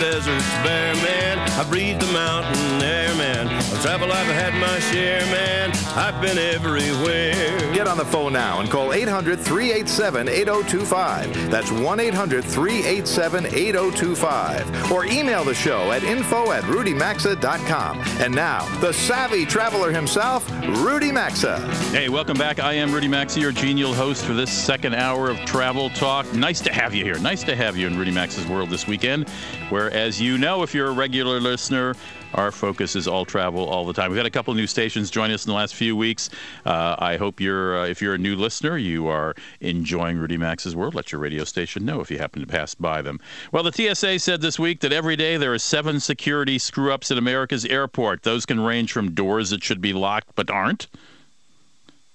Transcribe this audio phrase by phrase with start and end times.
[0.00, 1.38] Across the deserts bare, man.
[1.38, 3.46] I breathe the mountain air, man.
[3.48, 5.72] Of travel, I've had my share, man.
[5.96, 7.58] I've been everywhere.
[7.74, 11.50] Get on the phone now and call 800 387 8025.
[11.50, 14.92] That's 1 800 387 8025.
[14.92, 17.98] Or email the show at info at rudymaxa.com.
[18.20, 20.48] And now, the savvy traveler himself,
[20.82, 21.58] Rudy Maxa.
[21.90, 22.60] Hey, welcome back.
[22.60, 26.32] I am Rudy Maxa, your genial host for this second hour of Travel Talk.
[26.32, 27.18] Nice to have you here.
[27.18, 29.28] Nice to have you in Rudy Maxa's world this weekend,
[29.68, 31.94] where, as you know, if you're a regular listener,
[32.34, 34.10] our focus is all travel all the time.
[34.10, 36.30] We've had a couple of new stations join us in the last few weeks.
[36.64, 40.76] Uh, I hope you're, uh, if you're a new listener, you are enjoying Rudy Maxa's
[40.76, 40.94] World.
[40.94, 43.20] Let your radio station know if you happen to pass by them.
[43.52, 47.10] Well, the TSA said this week that every day there are seven security screw ups
[47.10, 48.22] at America's airport.
[48.22, 50.86] Those can range from doors that should be locked but aren't,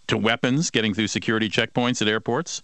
[0.08, 2.62] to weapons getting through security checkpoints at airports.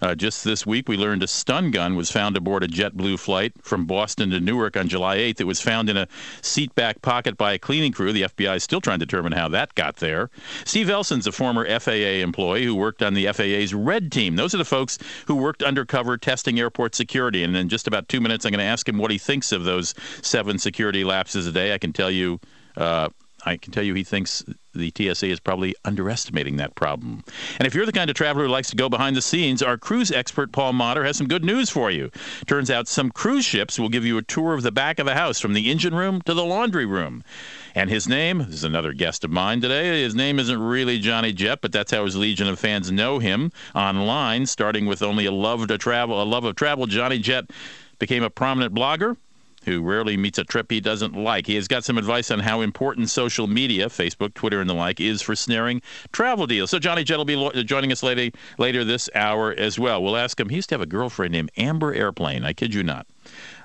[0.00, 3.52] Uh, just this week, we learned a stun gun was found aboard a JetBlue flight
[3.62, 5.40] from Boston to Newark on July 8th.
[5.40, 6.08] It was found in a
[6.40, 8.12] seat back pocket by a cleaning crew.
[8.12, 10.30] The FBI is still trying to determine how that got there.
[10.64, 14.36] Steve Elson's a former FAA employee who worked on the FAA's Red Team.
[14.36, 17.42] Those are the folks who worked undercover testing airport security.
[17.42, 19.64] And in just about two minutes, I'm going to ask him what he thinks of
[19.64, 21.74] those seven security lapses a day.
[21.74, 22.40] I can tell you.
[22.76, 23.08] Uh,
[23.48, 27.24] I can tell you he thinks the TSA is probably underestimating that problem.
[27.58, 29.78] And if you're the kind of traveler who likes to go behind the scenes, our
[29.78, 32.10] cruise expert Paul Motter has some good news for you.
[32.46, 35.14] Turns out some cruise ships will give you a tour of the back of the
[35.14, 37.24] house from the engine room to the laundry room.
[37.74, 40.02] And his name is another guest of mine today.
[40.02, 43.50] His name isn't really Johnny Jet, but that's how his legion of fans know him
[43.74, 46.86] online, starting with only a love to travel, a love of travel.
[46.86, 47.46] Johnny Jet
[47.98, 49.16] became a prominent blogger
[49.68, 51.46] who rarely meets a trip he doesn't like.
[51.46, 55.00] He has got some advice on how important social media, Facebook, Twitter, and the like,
[55.00, 56.70] is for snaring travel deals.
[56.70, 60.02] So Johnny Jet will be joining us later, later this hour as well.
[60.02, 60.48] We'll ask him.
[60.48, 62.44] He used to have a girlfriend named Amber Airplane.
[62.44, 63.06] I kid you not.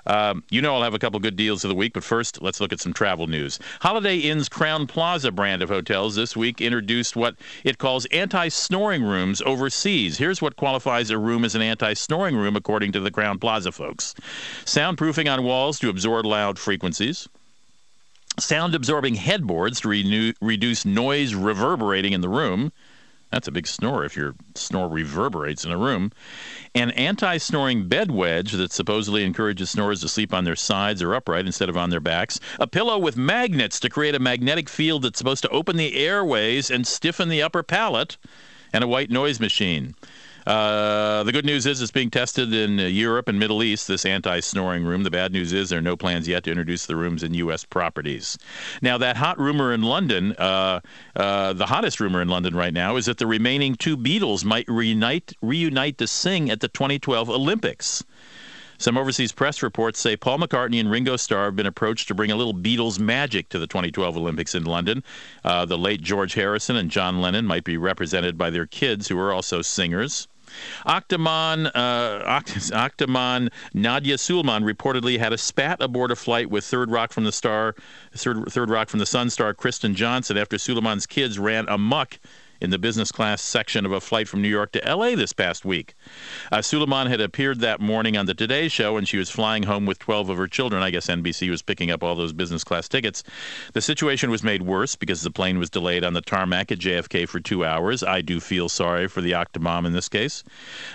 [0.06, 2.60] Um, you know I'll have a couple good deals of the week, but first, let's
[2.60, 3.58] look at some travel news.
[3.80, 9.02] Holiday Inn's Crowne Plaza brand of hotels this week introduced what it calls anti snoring
[9.02, 10.18] rooms overseas.
[10.18, 13.72] Here's what qualifies a room as an anti snoring room, according to the Crowne Plaza
[13.72, 14.14] folks
[14.64, 17.28] soundproofing on walls to absorb loud frequencies.
[18.38, 22.72] Sound absorbing headboards to renew, reduce noise reverberating in the room.
[23.34, 26.12] That's a big snore if your snore reverberates in a room.
[26.72, 31.16] An anti snoring bed wedge that supposedly encourages snorers to sleep on their sides or
[31.16, 32.38] upright instead of on their backs.
[32.60, 36.70] A pillow with magnets to create a magnetic field that's supposed to open the airways
[36.70, 38.18] and stiffen the upper palate.
[38.72, 39.96] And a white noise machine.
[40.46, 44.04] Uh, the good news is it's being tested in uh, Europe and Middle East, this
[44.04, 45.02] anti-snoring room.
[45.02, 47.64] The bad news is there are no plans yet to introduce the rooms in U.S.
[47.64, 48.36] properties.
[48.82, 50.80] Now, that hot rumor in London, uh,
[51.16, 54.68] uh, the hottest rumor in London right now, is that the remaining two Beatles might
[54.68, 58.04] reunite, reunite to sing at the 2012 Olympics.
[58.76, 62.30] Some overseas press reports say Paul McCartney and Ringo Starr have been approached to bring
[62.30, 65.02] a little Beatles magic to the 2012 Olympics in London.
[65.44, 69.18] Uh, the late George Harrison and John Lennon might be represented by their kids, who
[69.18, 70.28] are also singers.
[70.86, 77.12] Octomom, uh, Octomom Nadya Suleman reportedly had a spat aboard a flight with Third Rock
[77.12, 77.74] from the Star,
[78.12, 82.18] Third, Third Rock from the Sun star Kristen Johnston after Suleman's kids ran amuck
[82.64, 85.14] in the business class section of a flight from New York to L.A.
[85.14, 85.94] this past week.
[86.50, 89.86] Uh, Suleman had appeared that morning on the Today Show, and she was flying home
[89.86, 90.82] with 12 of her children.
[90.82, 93.22] I guess NBC was picking up all those business class tickets.
[93.74, 97.28] The situation was made worse because the plane was delayed on the tarmac at JFK
[97.28, 98.02] for two hours.
[98.02, 100.42] I do feel sorry for the Octomom in this case.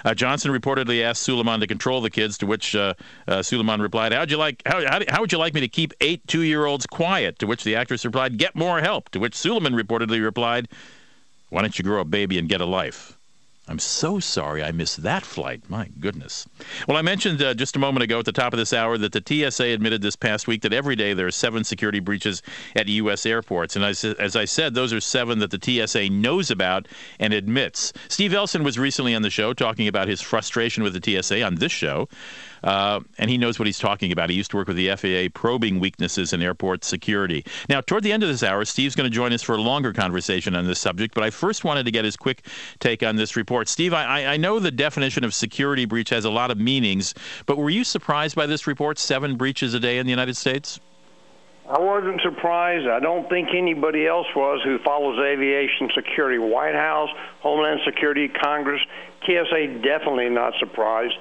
[0.03, 2.95] Uh, Johnson reportedly asked Suleman to control the kids, to which uh,
[3.27, 4.63] uh, Suleman replied, "How'd you like?
[4.65, 7.75] How, how, how would you like me to keep eight two-year-olds quiet?" To which the
[7.75, 10.67] actress replied, "Get more help." To which Suleman reportedly replied.
[11.49, 13.17] Why don't you grow a baby and get a life?
[13.69, 15.69] I'm so sorry I missed that flight.
[15.69, 16.47] My goodness.
[16.87, 19.11] Well, I mentioned uh, just a moment ago at the top of this hour that
[19.11, 22.41] the TSA admitted this past week that every day there are seven security breaches
[22.75, 23.27] at U.S.
[23.27, 23.75] airports.
[23.75, 26.87] And as, as I said, those are seven that the TSA knows about
[27.19, 27.93] and admits.
[28.07, 31.55] Steve Elson was recently on the show talking about his frustration with the TSA on
[31.55, 32.09] this show.
[32.63, 34.29] Uh, and he knows what he's talking about.
[34.29, 37.45] He used to work with the FAA probing weaknesses in airport security.
[37.67, 39.93] Now, toward the end of this hour, Steve's going to join us for a longer
[39.93, 42.45] conversation on this subject, but I first wanted to get his quick
[42.79, 43.67] take on this report.
[43.67, 47.13] Steve, I, I know the definition of security breach has a lot of meanings,
[47.45, 48.99] but were you surprised by this report?
[48.99, 50.79] Seven breaches a day in the United States?
[51.69, 52.87] I wasn't surprised.
[52.87, 56.39] I don't think anybody else was who follows aviation security.
[56.39, 57.09] White House,
[57.41, 58.81] Homeland Security, Congress,
[59.23, 61.13] TSA definitely not surprised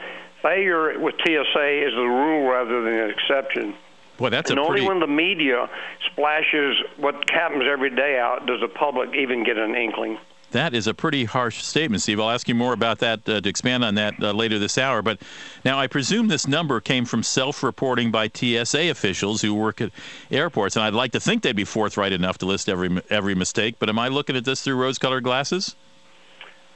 [0.43, 3.75] failure with TSA is the rule rather than an exception.
[4.19, 4.89] Boy, that's and a only pretty.
[4.89, 5.69] when the media
[6.11, 10.19] splashes what happens every day out does the public even get an inkling.
[10.51, 12.19] That is a pretty harsh statement, Steve.
[12.19, 15.03] I'll ask you more about that uh, to expand on that uh, later this hour.
[15.03, 15.21] But
[15.63, 19.93] now I presume this number came from self reporting by TSA officials who work at
[20.31, 20.75] airports.
[20.75, 23.77] And I'd like to think they'd be forthright enough to list every, every mistake.
[23.79, 25.77] But am I looking at this through rose colored glasses?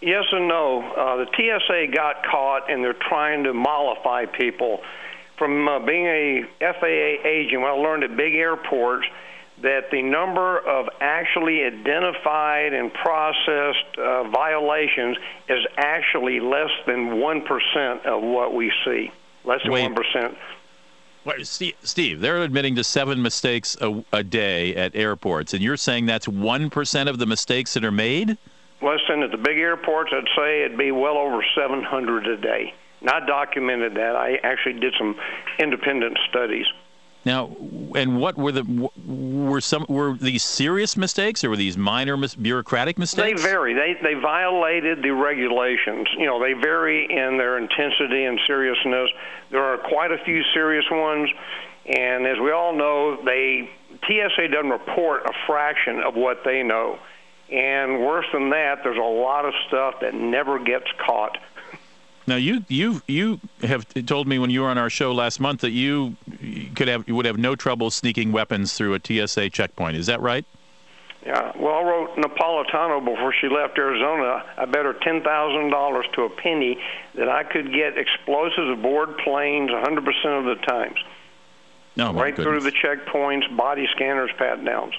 [0.02, 0.82] Yes and no.
[0.82, 4.80] Uh, the TSA got caught, and they're trying to mollify people.
[5.38, 9.06] From uh, being a FAA agent, when I learned at big airports
[9.62, 15.16] that the number of actually identified and processed uh, violations
[15.48, 19.12] is actually less than 1% of what we see.
[19.44, 19.88] Less than Wait.
[19.88, 20.36] 1%.
[21.24, 25.54] Wait, Steve, Steve, they're admitting to seven mistakes a, a day at airports.
[25.54, 28.36] And you're saying that's 1% of the mistakes that are made?
[28.82, 32.74] Listen, at the big airports, I'd say it'd be well over 700 a day.
[33.00, 34.16] And I documented that.
[34.16, 35.16] I actually did some
[35.58, 36.66] independent studies.
[37.24, 37.54] Now,
[37.94, 42.34] and what were the were some were these serious mistakes or were these minor mis-
[42.34, 43.40] bureaucratic mistakes?
[43.40, 43.74] They vary.
[43.74, 46.08] They they violated the regulations.
[46.18, 49.08] You know, they vary in their intensity and seriousness.
[49.52, 51.30] There are quite a few serious ones,
[51.86, 53.70] and as we all know, they
[54.04, 56.98] TSA doesn't report a fraction of what they know.
[57.52, 61.36] And worse than that, there's a lot of stuff that never gets caught.
[62.26, 65.60] Now, you you you have told me when you were on our show last month
[65.60, 66.16] that you
[66.74, 69.96] could have you would have no trouble sneaking weapons through a TSA checkpoint.
[69.96, 70.46] Is that right?
[71.26, 71.52] Yeah.
[71.56, 74.44] Well, I wrote Napolitano before she left Arizona.
[74.56, 76.78] I bet her ten thousand dollars to a penny
[77.16, 80.98] that I could get explosives aboard planes 100 percent of the times,
[81.96, 84.94] No, my right through the checkpoints, body scanners, pat downs.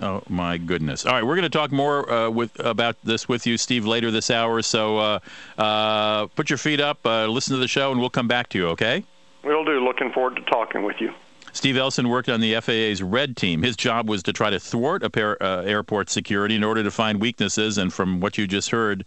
[0.00, 1.04] Oh my goodness!
[1.04, 4.10] All right, we're going to talk more uh, with about this with you, Steve, later
[4.10, 4.62] this hour.
[4.62, 5.18] So uh,
[5.58, 8.58] uh, put your feet up, uh, listen to the show, and we'll come back to
[8.58, 8.68] you.
[8.68, 9.04] Okay?
[9.44, 9.84] We'll do.
[9.84, 11.12] Looking forward to talking with you.
[11.52, 13.62] Steve Elson worked on the FAA's Red Team.
[13.62, 16.90] His job was to try to thwart a pair, uh, airport security in order to
[16.90, 17.76] find weaknesses.
[17.76, 19.04] And from what you just heard,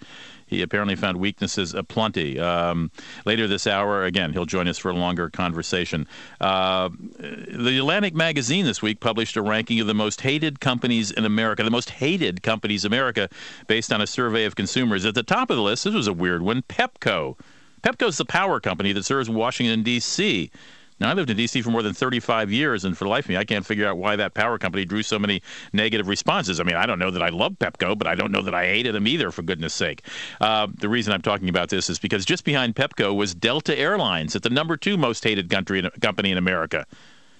[0.53, 2.39] he apparently found weaknesses aplenty.
[2.39, 2.91] Um,
[3.25, 6.07] later this hour, again, he'll join us for a longer conversation.
[6.39, 6.89] Uh,
[7.19, 11.63] the Atlantic magazine this week published a ranking of the most hated companies in America,
[11.63, 13.29] the most hated companies in America,
[13.67, 15.05] based on a survey of consumers.
[15.05, 17.37] At the top of the list, this was a weird one Pepco.
[17.81, 20.49] Pepco's the power company that serves Washington, D.C.
[20.99, 21.61] Now, I lived in D.C.
[21.61, 23.97] for more than 35 years, and for the life of me, I can't figure out
[23.97, 25.41] why that power company drew so many
[25.73, 26.59] negative responses.
[26.59, 28.65] I mean, I don't know that I love Pepco, but I don't know that I
[28.65, 30.03] hated them either, for goodness sake.
[30.39, 34.35] Uh, the reason I'm talking about this is because just behind Pepco was Delta Airlines,
[34.35, 36.85] at the number two most hated country, company in America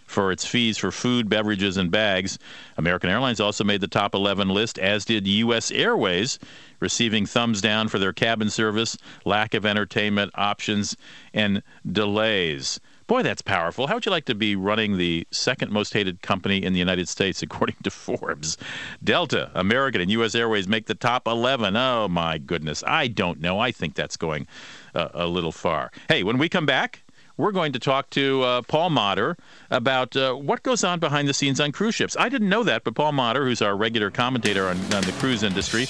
[0.05, 2.38] for its fees for food, beverages, and bags.
[2.77, 5.71] American Airlines also made the top 11 list, as did U.S.
[5.71, 6.39] Airways,
[6.79, 10.95] receiving thumbs down for their cabin service, lack of entertainment options,
[11.33, 12.79] and delays.
[13.07, 13.88] Boy, that's powerful.
[13.88, 17.09] How would you like to be running the second most hated company in the United
[17.09, 18.57] States, according to Forbes?
[19.03, 20.35] Delta, American, and U.S.
[20.35, 21.75] Airways make the top 11.
[21.75, 22.83] Oh, my goodness.
[22.88, 23.59] I don't know.
[23.59, 24.47] I think that's going
[24.95, 25.91] uh, a little far.
[26.07, 27.03] Hey, when we come back,
[27.38, 29.38] we're going to talk to uh, Paul Motter
[29.71, 32.15] about uh, what goes on behind the scenes on cruise ships.
[32.18, 35.43] I didn't know that, but Paul Motter, who's our regular commentator on, on the cruise
[35.43, 35.88] industry,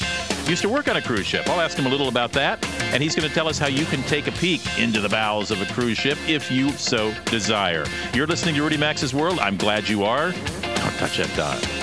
[0.48, 1.48] used to work on a cruise ship.
[1.50, 3.86] I'll ask him a little about that, and he's going to tell us how you
[3.86, 7.86] can take a peek into the bowels of a cruise ship if you so desire.
[8.14, 9.40] You're listening to Rudy Maxa's World.
[9.40, 10.32] I'm glad you are.
[10.32, 11.83] Don't touch that dial.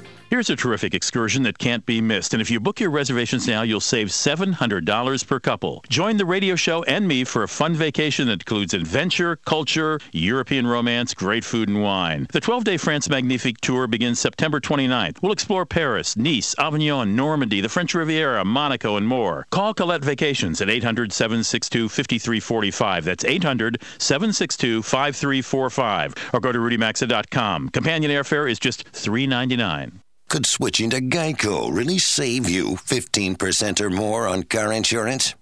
[0.31, 2.33] Here's a terrific excursion that can't be missed.
[2.33, 5.83] And if you book your reservations now, you'll save $700 per couple.
[5.89, 10.67] Join the radio show and me for a fun vacation that includes adventure, culture, European
[10.67, 12.27] romance, great food, and wine.
[12.31, 15.21] The 12 day France Magnifique tour begins September 29th.
[15.21, 19.47] We'll explore Paris, Nice, Avignon, Normandy, the French Riviera, Monaco, and more.
[19.49, 23.03] Call Colette Vacations at 800 762 5345.
[23.03, 26.15] That's 800 762 5345.
[26.31, 27.67] Or go to rudymaxa.com.
[27.67, 29.99] Companion airfare is just $3.99.
[30.31, 35.35] Could switching to Geico really save you 15% or more on car insurance?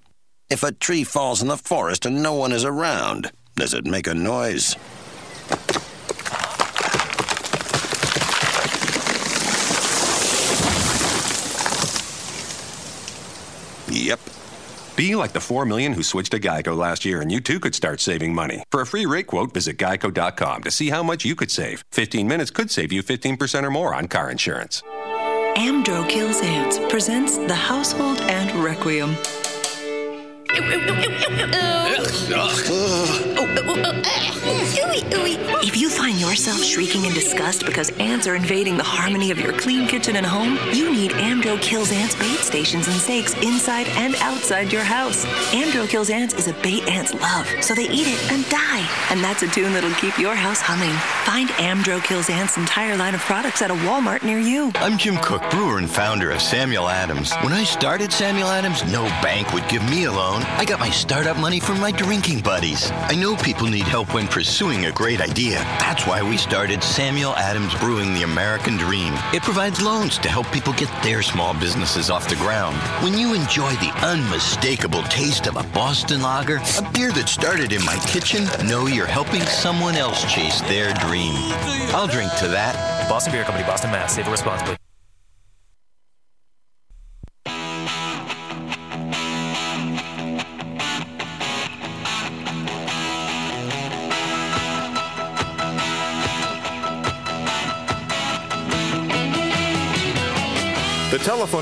[0.49, 4.07] If a tree falls in the forest and no one is around, does it make
[4.07, 4.75] a noise?
[13.91, 14.19] Yep.
[14.99, 17.73] Be like the 4 million who switched to Geico last year, and you too could
[17.73, 18.63] start saving money.
[18.69, 21.85] For a free rate quote, visit geico.com to see how much you could save.
[21.93, 24.83] 15 minutes could save you 15% or more on car insurance.
[25.55, 29.15] Amdro Kills Ants presents The Household Ant Requiem.
[35.61, 39.53] If you find yourself shrieking in disgust because ants are invading the harmony of your
[39.53, 44.15] clean kitchen and home, you need Amdro Kills Ants bait stations and stakes inside and
[44.15, 45.25] outside your house.
[45.53, 48.87] Amdro Kills Ants is a bait ants love, so they eat it and die.
[49.09, 50.93] And that's a tune that'll keep your house humming.
[51.23, 54.71] Find Amdro Kills Ants' entire line of products at a Walmart near you.
[54.75, 57.33] I'm Jim Koch, brewer and founder of Samuel Adams.
[57.43, 60.41] When I started Samuel Adams, no bank would give me a loan.
[60.57, 62.91] I got my startup money from my drinking buddies.
[62.91, 65.55] I know people need help when pursuing a great idea.
[65.79, 69.13] That's why we started Samuel Adams Brewing the American Dream.
[69.33, 72.75] It provides loans to help people get their small businesses off the ground.
[73.03, 77.83] When you enjoy the unmistakable taste of a Boston lager, a beer that started in
[77.85, 81.35] my kitchen, know you're helping someone else chase their dream.
[81.93, 83.07] I'll drink to that.
[83.09, 84.15] Boston Beer Company, Boston, Mass.
[84.15, 84.77] Save responsibly.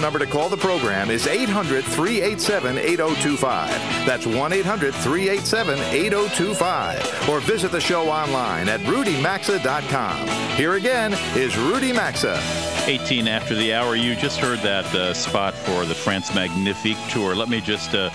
[0.08, 3.70] Number to call the program is 800 387 8025.
[4.06, 7.30] That's 1 800 387 8025.
[7.30, 10.28] Or visit the show online at rudymaxa.com.
[10.56, 12.77] Here again is Rudy Maxa.
[12.88, 13.98] 18 after the hour.
[13.98, 17.36] You just heard that uh, spot for the France Magnifique tour.
[17.36, 18.10] Let me just uh,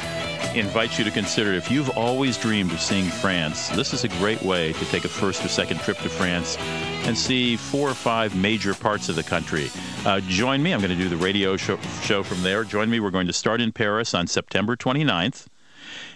[0.55, 4.43] invite you to consider if you've always dreamed of seeing France, this is a great
[4.43, 6.57] way to take a first or second trip to France
[7.05, 9.71] and see four or five major parts of the country.
[10.07, 10.73] Uh, join me.
[10.73, 12.65] I'm going to do the radio show, show from there.
[12.65, 12.99] Join me.
[12.99, 15.49] We're going to start in Paris on September 29th.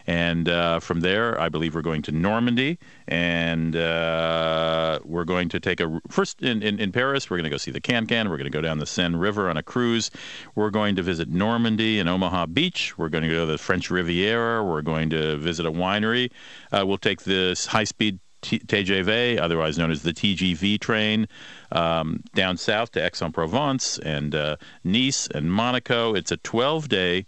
[0.06, 5.60] And uh, from there, I believe we're going to Normandy, and uh, we're going to
[5.60, 7.28] take a first in, in, in Paris.
[7.28, 8.28] We're going to go see the Can-Can.
[8.28, 10.10] We're going to go down the Seine River on a cruise.
[10.54, 12.96] We're going to visit Normandy and Omaha Beach.
[12.96, 14.62] We're going to go to the French Riviera.
[14.64, 16.30] We're going to visit a winery.
[16.70, 21.26] Uh, we'll take this high-speed TGV, otherwise known as the TGV train,
[21.72, 26.14] um, down south to Aix-en-Provence and uh, Nice and Monaco.
[26.14, 27.26] It's a 12-day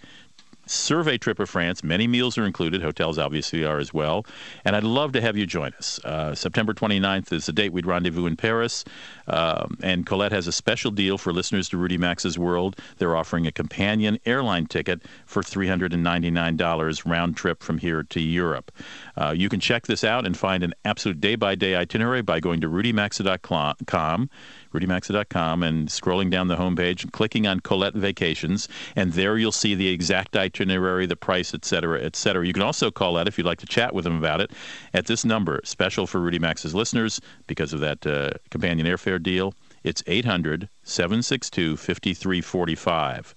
[0.71, 1.83] survey trip of France.
[1.83, 2.83] Many meals are included.
[2.83, 4.27] Hotels obviously are as well.
[4.65, 5.99] And I'd love to have you join us.
[6.05, 8.85] Uh, September 29th is the date we'd rendezvous in Paris.
[9.27, 12.77] Um, and Colette has a special deal for listeners to Rudy Maxa's World.
[12.99, 18.73] They're offering a companion airline ticket for $399 round trip from here to Europe.
[19.17, 22.41] Uh, you can check this out and find an absolute day by day itinerary by
[22.41, 24.31] going to rudymaxa.com
[24.73, 29.75] rudymaxa.com and scrolling down the homepage and clicking on Colette Vacations, and there you'll see
[29.75, 32.47] the exact itinerary, the price, et cetera, et cetera.
[32.47, 34.51] You can also call that if you'd like to chat with them about it
[34.95, 39.55] at this number, special for Rudy Maxa's listeners because of that uh, companion airfare deal.
[39.85, 43.35] It's 800 762 5345.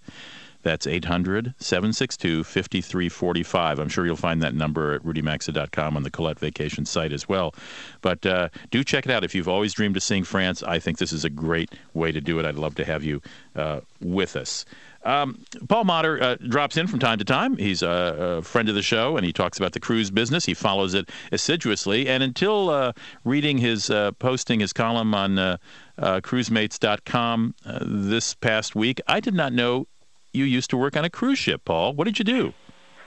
[0.64, 3.80] That's 800 762 5345.
[3.80, 7.54] I'm sure you'll find that number at rudymaxa.com on the Colette Vacation site as well.
[8.02, 9.24] But uh, do check it out.
[9.24, 12.22] If you've always dreamed of seeing France, I think this is a great way to
[12.22, 12.46] do it.
[12.46, 13.22] I'd love to have you
[13.56, 14.66] uh, with us.
[15.04, 17.58] Um, Paul Motter uh, drops in from time to time.
[17.58, 20.46] He's a, a, friend of the show, and he talks about the cruise business.
[20.46, 22.08] He follows it assiduously.
[22.08, 25.58] And until uh, reading his uh, posting, his column on uh,
[25.98, 29.88] uh, cruisemates.com uh, this past week, I did not know
[30.34, 31.94] you used to work on a cruise ship, Paul.
[31.94, 32.54] What did you do?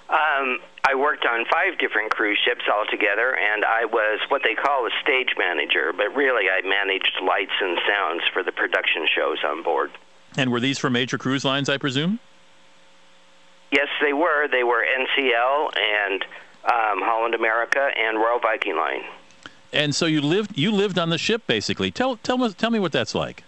[0.09, 4.87] Um, I worked on five different cruise ships altogether, and I was what they call
[4.87, 9.63] a stage manager, but really I managed lights and sounds for the production shows on
[9.63, 9.91] board.
[10.37, 12.21] And were these for major cruise lines, I presume?
[13.71, 14.47] Yes, they were.
[14.49, 16.23] They were NCL and
[16.65, 19.03] um, Holland America and Royal Viking Line.
[19.73, 21.91] And so you lived you lived on the ship basically.
[21.91, 23.43] Tell tell me tell me what that's like.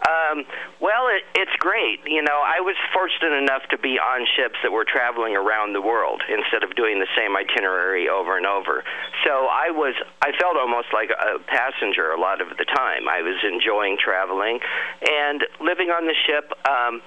[0.00, 0.44] Um,
[0.80, 2.00] well, it, it's great.
[2.06, 5.82] You know, I was fortunate enough to be on ships that were traveling around the
[5.82, 8.82] world instead of doing the same itinerary over and over.
[9.24, 13.08] So I was, I felt almost like a passenger a lot of the time.
[13.08, 14.60] I was enjoying traveling
[15.04, 16.48] and living on the ship.
[16.64, 17.02] Um,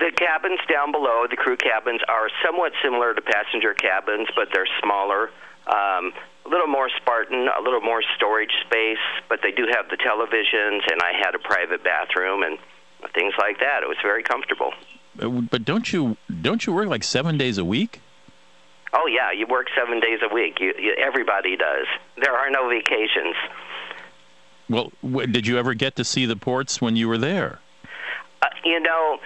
[0.00, 4.70] the cabins down below, the crew cabins, are somewhat similar to passenger cabins, but they're
[4.80, 5.28] smaller.
[5.70, 6.12] Um,
[6.44, 8.98] a little more Spartan, a little more storage space,
[9.28, 12.58] but they do have the televisions, and I had a private bathroom and
[13.14, 13.82] things like that.
[13.82, 14.72] It was very comfortable.
[15.20, 18.00] Uh, but don't you don't you work like seven days a week?
[18.92, 20.58] Oh yeah, you work seven days a week.
[20.60, 21.86] You, you, everybody does.
[22.20, 23.36] There are no vacations.
[24.68, 27.58] Well, did you ever get to see the ports when you were there?
[28.42, 29.18] Uh, you know,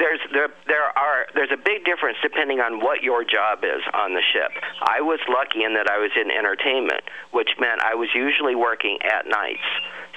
[0.00, 4.14] there's there there are there's a big difference depending on what your job is on
[4.14, 4.50] the ship.
[4.80, 8.98] I was lucky in that I was in entertainment, which meant I was usually working
[9.04, 9.68] at nights.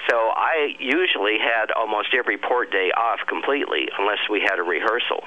[0.08, 5.22] So I usually had almost every port day off completely unless we had a rehearsal.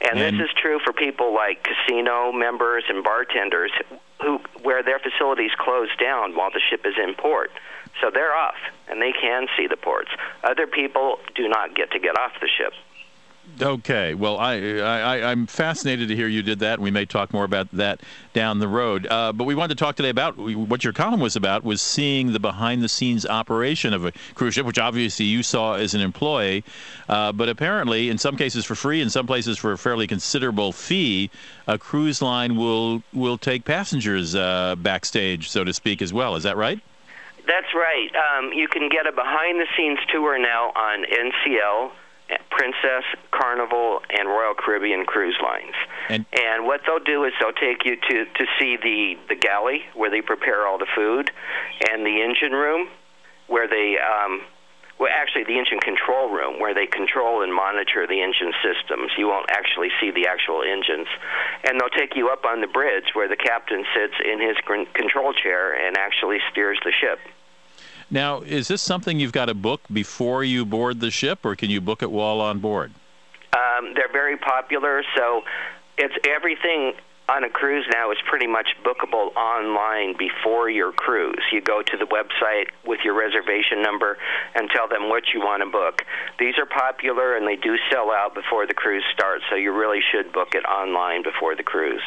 [0.00, 3.72] And, And- this is true for people like casino members and bartenders
[4.22, 7.50] who where their facilities close down while the ship is in port.
[8.00, 10.10] So they're off and they can see the ports.
[10.44, 12.72] Other people do not get to get off the ship.
[13.60, 14.14] Okay.
[14.14, 17.44] Well, I, I, I'm fascinated to hear you did that, and we may talk more
[17.44, 18.00] about that
[18.32, 19.06] down the road.
[19.08, 22.32] Uh, but we wanted to talk today about what your column was about was seeing
[22.32, 26.62] the behind-the-scenes operation of a cruise ship, which obviously you saw as an employee,
[27.08, 30.72] uh, but apparently, in some cases for free, in some places for a fairly considerable
[30.72, 31.30] fee,
[31.66, 36.36] a cruise line will will take passengers uh, backstage, so to speak, as well.
[36.36, 36.80] Is that right?
[37.46, 38.10] That's right.
[38.14, 41.90] Um, you can get a behind the scenes tour now on NCL,
[42.50, 45.74] Princess, Carnival, and Royal Caribbean cruise lines.
[46.08, 49.84] And- and what they'll do is they'll take you to, to see the, the galley
[49.94, 51.30] where they prepare all the food,
[51.90, 52.88] and the engine room
[53.46, 54.42] where they, um,
[54.98, 59.12] well, actually, the engine control room where they control and monitor the engine systems.
[59.16, 61.06] You won't actually see the actual engines.
[61.64, 64.56] And they'll take you up on the bridge where the captain sits in his
[64.94, 67.20] control chair and actually steers the ship.
[68.10, 71.68] Now, is this something you've got to book before you board the ship, or can
[71.68, 72.92] you book it while on board?
[73.52, 75.42] Um, they're very popular, so
[75.98, 76.94] it's everything
[77.28, 81.44] on a cruise now is pretty much bookable online before your cruise.
[81.52, 84.16] You go to the website with your reservation number
[84.54, 86.00] and tell them what you want to book.
[86.38, 90.00] These are popular and they do sell out before the cruise starts, so you really
[90.10, 92.02] should book it online before the cruise.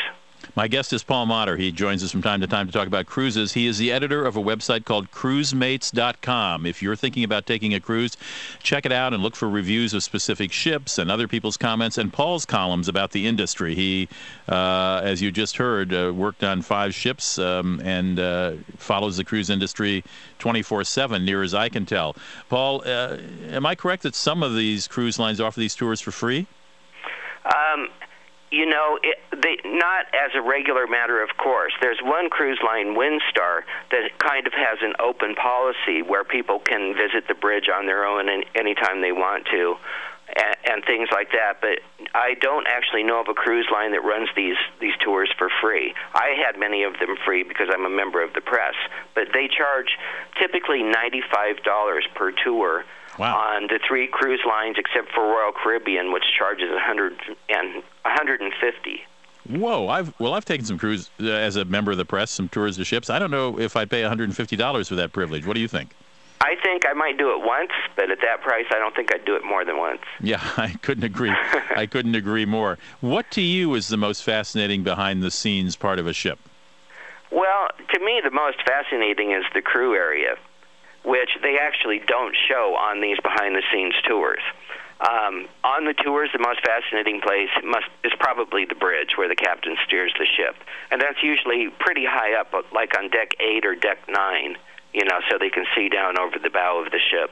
[0.53, 1.55] My guest is Paul Motter.
[1.55, 3.53] He joins us from time to time to talk about cruises.
[3.53, 6.65] He is the editor of a website called cruisemates.com.
[6.65, 8.17] If you're thinking about taking a cruise,
[8.62, 12.12] check it out and look for reviews of specific ships and other people's comments and
[12.12, 13.75] Paul's columns about the industry.
[13.75, 14.10] He,
[14.50, 19.24] uh, as you just heard, uh, worked on five ships um, and uh, follows the
[19.24, 20.03] cruise industry
[20.39, 22.13] 24 7, near as I can tell.
[22.50, 23.15] Paul, uh,
[23.48, 26.46] am I correct that some of these cruise lines offer these tours for free?
[27.46, 27.88] Um,
[28.51, 31.74] you know, it, they, not as a regular matter of course.
[31.81, 36.94] There's one cruise line, Windstar, that kind of has an open policy where people can
[36.94, 39.77] visit the bridge on their own and anytime they want to,
[40.35, 41.59] and, and things like that.
[41.61, 41.79] But
[42.14, 45.94] I don't actually know of a cruise line that runs these these tours for free.
[46.14, 48.75] I had many of them free because I'm a member of the press,
[49.16, 49.98] but they charge
[50.40, 52.83] typically ninety-five dollars per tour
[53.18, 53.36] Wow.
[53.38, 57.14] on the three cruise lines except for Royal Caribbean, which charges a hundred
[57.50, 59.02] and hundred and fifty.
[59.50, 59.88] Whoa!
[59.88, 62.78] I've well, I've taken some cruise uh, as a member of the press, some tours
[62.80, 63.10] of ships.
[63.10, 65.46] I don't know if I'd pay 150 dollars for that privilege.
[65.46, 65.92] What do you think?
[66.42, 69.26] I think I might do it once, but at that price, I don't think I'd
[69.26, 70.02] do it more than once.
[70.20, 71.30] Yeah, I couldn't agree.
[71.76, 72.78] I couldn't agree more.
[73.00, 76.40] What to you is the most fascinating behind the scenes part of a ship?
[77.32, 80.36] Well, to me, the most fascinating is the crew area,
[81.03, 84.42] which they actually don't show on these behind-the-scenes tours.
[85.01, 89.35] Um, on the tours, the most fascinating place must is probably the bridge where the
[89.35, 90.55] captain steers the ship,
[90.92, 94.57] and that's usually pretty high up, like on deck eight or deck nine.
[94.94, 97.31] You know, so they can see down over the bow of the ship.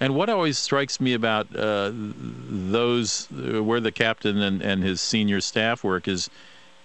[0.00, 5.00] And what always strikes me about uh, those uh, where the captain and, and his
[5.00, 6.28] senior staff work is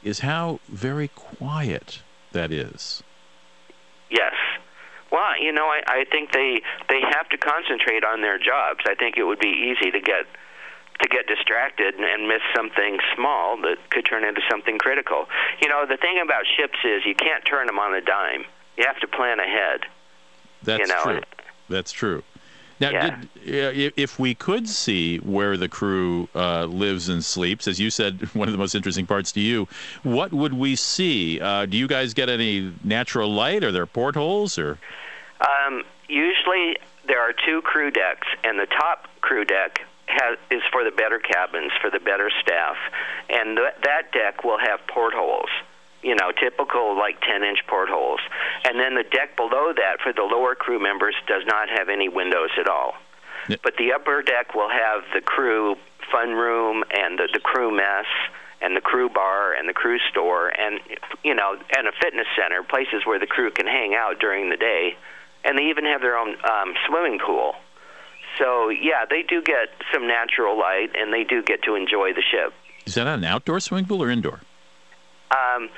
[0.03, 2.01] is how very quiet
[2.33, 3.01] that is.
[4.11, 4.33] Yes.
[5.11, 8.81] Well, you know, I, I think they they have to concentrate on their jobs.
[8.87, 10.25] I think it would be easy to get
[11.01, 15.27] to get distracted and, and miss something small that could turn into something critical.
[15.61, 18.45] You know, the thing about ships is you can't turn them on a dime.
[18.77, 19.81] You have to plan ahead.
[20.63, 21.21] That's You know, true.
[21.69, 22.23] That's true.
[22.79, 23.19] Now, Yeah.
[23.43, 27.89] did, uh, if we could see where the crew uh, lives and sleeps, as you
[27.89, 29.67] said, one of the most interesting parts to you,
[30.03, 31.39] what would we see?
[31.41, 33.63] Uh, do you guys get any natural light?
[33.63, 34.77] Are there portholes or?
[35.41, 40.83] Um, usually there are two crew decks, and the top crew deck has, is for
[40.83, 42.77] the better cabins, for the better staff,
[43.29, 45.49] and th- that deck will have portholes.
[46.01, 48.21] You know, typical like 10-inch portholes,
[48.63, 52.07] and then the deck below that for the lower crew members does not have any
[52.07, 52.93] windows at all.
[53.63, 55.75] But the upper deck will have the crew
[56.11, 58.05] fun room and the, the crew mess
[58.61, 60.79] and the crew bar and the crew store and
[61.23, 64.57] you know and a fitness center, places where the crew can hang out during the
[64.57, 64.97] day,
[65.43, 67.55] and they even have their own um, swimming pool.
[68.37, 72.21] So yeah, they do get some natural light and they do get to enjoy the
[72.21, 72.53] ship.
[72.85, 74.41] Is that an outdoor swimming pool or indoor?
[75.31, 75.69] Um,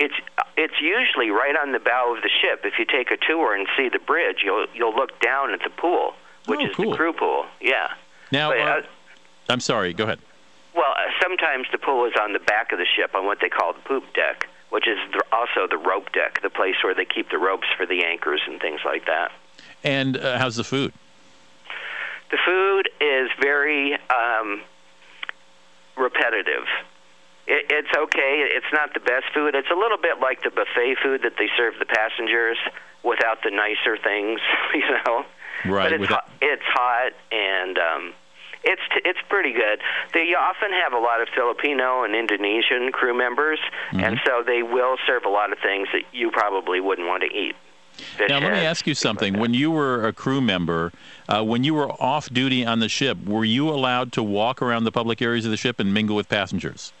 [0.00, 0.14] it's
[0.56, 2.60] it's usually right on the bow of the ship.
[2.64, 5.70] If you take a tour and see the bridge, you'll you'll look down at the
[5.70, 6.14] pool,
[6.46, 6.90] which Oh, is cool.
[6.90, 7.46] the crew pool.
[7.60, 7.92] Yeah.
[8.30, 8.82] Now, But, uh, uh,
[9.48, 9.92] I'm sorry.
[9.94, 10.18] Go ahead.
[10.74, 13.48] Well, uh, sometimes the pool is on the back of the ship on what they
[13.48, 17.04] call the poop deck, which is the, also the rope deck, the place where they
[17.06, 19.32] keep the ropes for the anchors and things like that.
[19.82, 20.92] And uh, how's the food?
[22.30, 24.60] The food is very um,
[25.96, 26.66] repetitive.
[27.48, 28.44] It, it's okay.
[28.54, 29.54] It's not the best food.
[29.54, 32.58] It's a little bit like the buffet food that they serve the passengers
[33.02, 34.40] without the nicer things,
[34.74, 35.24] you know.
[35.64, 35.84] Right.
[35.88, 38.12] But it's without- hot, it's hot and um,
[38.64, 39.80] it's it's pretty good.
[40.12, 43.58] They often have a lot of Filipino and Indonesian crew members,
[43.88, 44.00] Mm-hmm.
[44.04, 47.28] and so they will serve a lot of things that you probably wouldn't want to
[47.34, 47.54] eat.
[48.28, 49.38] Now, let me ask you something.
[49.38, 50.92] when you were a crew member,
[51.28, 54.84] uh, when you were off duty on the ship, were you allowed to walk around
[54.84, 56.92] the public areas of the ship and mingle with passengers?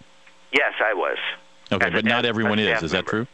[0.52, 1.18] Yes, I was.
[1.70, 2.82] Okay, As a- but not everyone is.
[2.82, 3.10] Is that member.
[3.10, 3.26] true?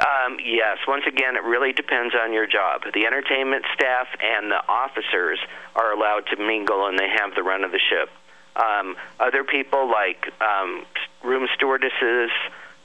[0.00, 0.78] Um, yes.
[0.88, 2.82] Once again, it really depends on your job.
[2.92, 5.38] The entertainment staff and the officers
[5.76, 8.10] are allowed to mingle, and they have the run of the ship.
[8.56, 10.84] Um, other people, like um,
[11.22, 12.30] room stewardesses,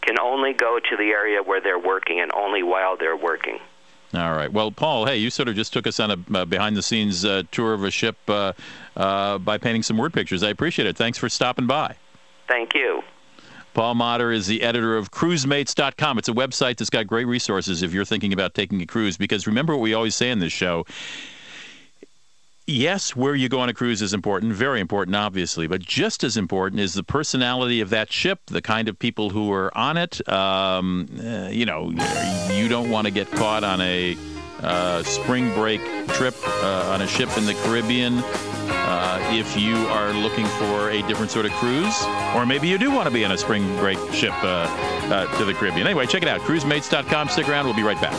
[0.01, 3.59] can only go to the area where they're working, and only while they're working.
[4.13, 4.51] All right.
[4.51, 7.73] Well, Paul, hey, you sort of just took us on a uh, behind-the-scenes uh, tour
[7.73, 8.53] of a ship uh,
[8.95, 10.41] uh, by painting some word pictures.
[10.41, 10.95] I appreciate it.
[10.95, 11.95] Thanks for stopping by.
[12.47, 13.03] Thank you.
[13.79, 16.17] Paul Motter is the editor of cruisemates.com.
[16.17, 19.15] It's a website that's got great resources if you're thinking about taking a cruise.
[19.15, 20.85] Because remember what we always say in this show
[22.67, 26.35] yes, where you go on a cruise is important, very important, obviously, but just as
[26.35, 30.27] important is the personality of that ship, the kind of people who are on it.
[30.27, 31.89] Um, uh, you know,
[32.51, 34.17] you don't want to get caught on a
[34.63, 38.21] uh, spring break trip uh, on a ship in the Caribbean.
[38.71, 42.03] Uh, if you are looking for a different sort of cruise,
[42.35, 44.67] or maybe you do want to be on a spring break ship uh,
[45.11, 45.85] uh, to the Caribbean.
[45.85, 47.29] Anyway, check it out, cruisemates.com.
[47.29, 48.15] Stick around, we'll be right back.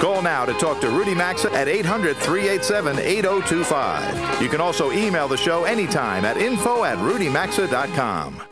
[0.00, 4.42] Call now to talk to Rudy Maxa at 800 387 8025.
[4.42, 8.51] You can also email the show anytime at info at rudymaxa.com.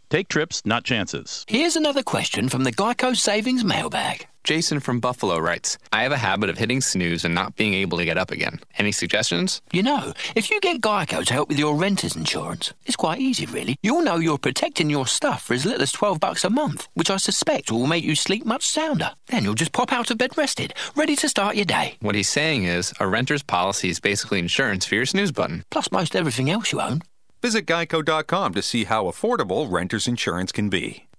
[0.11, 1.45] Take trips, not chances.
[1.47, 4.27] Here's another question from the Geico Savings mailbag.
[4.43, 7.97] Jason from Buffalo writes, I have a habit of hitting snooze and not being able
[7.97, 8.59] to get up again.
[8.77, 9.61] Any suggestions?
[9.71, 13.45] You know, if you get Geico to help with your renter's insurance, it's quite easy,
[13.45, 13.77] really.
[13.83, 17.09] You'll know you're protecting your stuff for as little as 12 bucks a month, which
[17.09, 19.11] I suspect will make you sleep much sounder.
[19.27, 21.95] Then you'll just pop out of bed rested, ready to start your day.
[22.01, 25.63] What he's saying is, a renter's policy is basically insurance for your snooze button.
[25.69, 27.01] Plus most everything else you own.
[27.41, 31.10] Visit geico.com to see how affordable renter's insurance can be.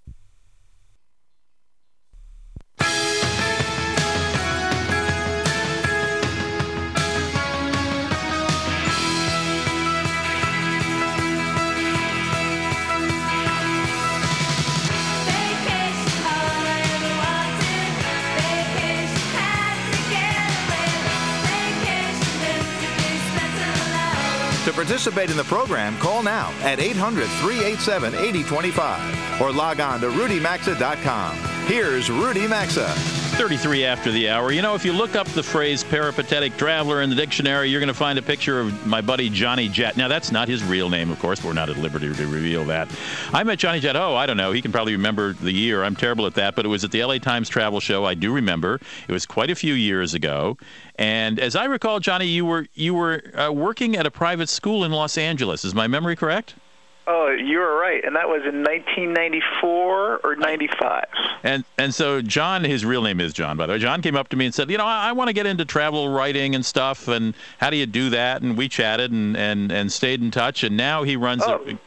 [24.92, 31.35] Participate in the program, call now at 800 387 8025 or log on to rudymaxa.com.
[31.66, 33.21] Here's Rudy Maxa.
[33.42, 34.52] 33 after the hour.
[34.52, 37.88] You know, if you look up the phrase peripatetic traveler in the dictionary, you're going
[37.88, 39.96] to find a picture of my buddy Johnny Jet.
[39.96, 41.42] Now, that's not his real name, of course.
[41.42, 42.88] We're not at liberty to reveal that.
[43.33, 44.52] I met Johnny Jet, oh, I don't know.
[44.52, 45.83] He can probably remember the year.
[45.83, 48.05] I'm terrible at that, but it was at the LA Times travel show.
[48.05, 48.78] I do remember.
[49.09, 50.57] It was quite a few years ago.
[50.94, 54.85] And as I recall, Johnny, you were you were uh, working at a private school
[54.85, 55.64] in Los Angeles.
[55.64, 56.55] Is my memory correct?
[57.06, 61.04] Oh, you were right, and that was in 1994 or 95.
[61.42, 63.78] And and so John, his real name is John, by the way.
[63.80, 65.64] John came up to me and said, you know, I, I want to get into
[65.64, 68.42] travel writing and stuff, and how do you do that?
[68.42, 71.42] And we chatted and and, and stayed in touch, and now he runs.
[71.44, 71.64] Oh.
[71.66, 71.78] A,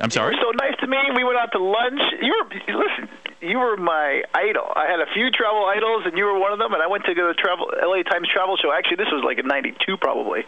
[0.00, 0.36] I'm sorry.
[0.42, 0.98] So nice to me.
[1.14, 2.00] We went out to lunch.
[2.20, 3.08] You were listen.
[3.44, 4.72] You were my idol.
[4.74, 6.72] I had a few travel idols, and you were one of them.
[6.72, 8.72] And I went to go to travel LA Times travel show.
[8.72, 10.44] Actually, this was like in '92 probably.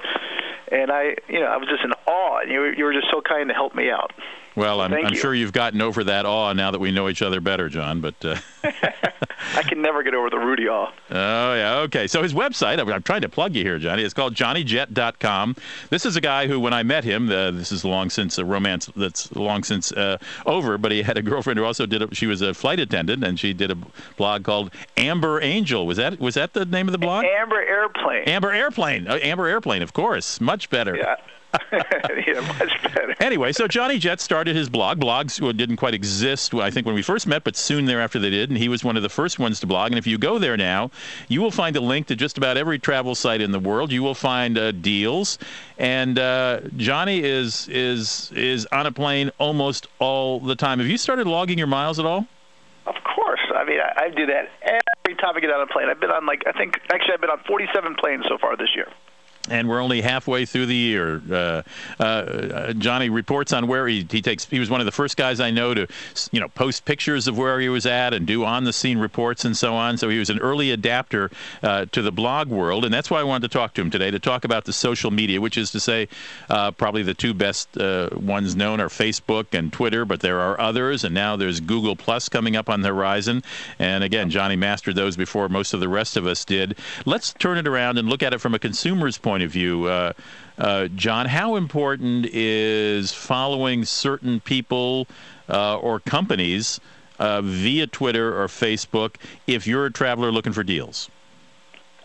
[0.72, 2.40] And I, you know, I was just in awe.
[2.40, 4.12] And you were, you were just so kind to help me out.
[4.56, 5.16] Well, I'm, I'm you.
[5.20, 8.00] sure you've gotten over that awe now that we know each other better, John.
[8.00, 8.36] But uh,
[9.54, 10.92] I can never get over the Rudy awe.
[11.10, 12.06] Oh yeah, okay.
[12.06, 14.02] So his website, I'm, I'm trying to plug you here, Johnny.
[14.02, 15.56] It's called JohnnyJet.com.
[15.90, 18.44] This is a guy who, when I met him, uh, this is long since a
[18.44, 20.78] romance that's long since uh, over.
[20.78, 22.02] But he had a girlfriend who also did.
[22.02, 23.76] A, she was a flight attendant, and she did a
[24.16, 25.86] blog called Amber Angel.
[25.86, 27.24] Was that was that the name of the blog?
[27.24, 28.24] Amber Airplane.
[28.26, 29.08] Amber Airplane.
[29.08, 30.40] Uh, Amber Airplane, of course.
[30.40, 30.96] Much better.
[30.96, 31.16] Yeah.
[31.72, 33.14] yeah, much better.
[33.20, 34.98] Anyway, so Johnny Jet started his blog.
[34.98, 38.50] Blogs didn't quite exist, I think, when we first met, but soon thereafter they did,
[38.50, 39.92] and he was one of the first ones to blog.
[39.92, 40.90] And if you go there now,
[41.28, 43.92] you will find a link to just about every travel site in the world.
[43.92, 45.38] You will find uh, deals,
[45.78, 50.78] and uh, Johnny is is is on a plane almost all the time.
[50.78, 52.26] Have you started logging your miles at all?
[52.86, 53.40] Of course.
[53.54, 55.88] I mean, I, I do that every time I get on a plane.
[55.88, 58.74] I've been on like I think actually I've been on 47 planes so far this
[58.74, 58.88] year
[59.50, 61.22] and we're only halfway through the year.
[61.30, 61.62] Uh,
[62.02, 64.44] uh, Johnny reports on where he, he takes.
[64.44, 65.86] He was one of the first guys I know to,
[66.32, 69.74] you know, post pictures of where he was at and do on-the-scene reports and so
[69.74, 69.96] on.
[69.96, 71.30] So he was an early adapter
[71.62, 74.10] uh, to the blog world, and that's why I wanted to talk to him today
[74.10, 76.08] to talk about the social media, which is to say,
[76.50, 80.60] uh, probably the two best uh, ones known are Facebook and Twitter, but there are
[80.60, 83.42] others, and now there's Google Plus coming up on the horizon.
[83.78, 86.76] And again, Johnny mastered those before most of the rest of us did.
[87.04, 89.84] Let's turn it around and look at it from a consumer's point point of view,
[89.84, 90.14] uh,
[90.56, 95.06] uh, John, how important is following certain people
[95.50, 96.80] uh, or companies
[97.18, 101.10] uh, via Twitter or Facebook if you're a traveler looking for deals?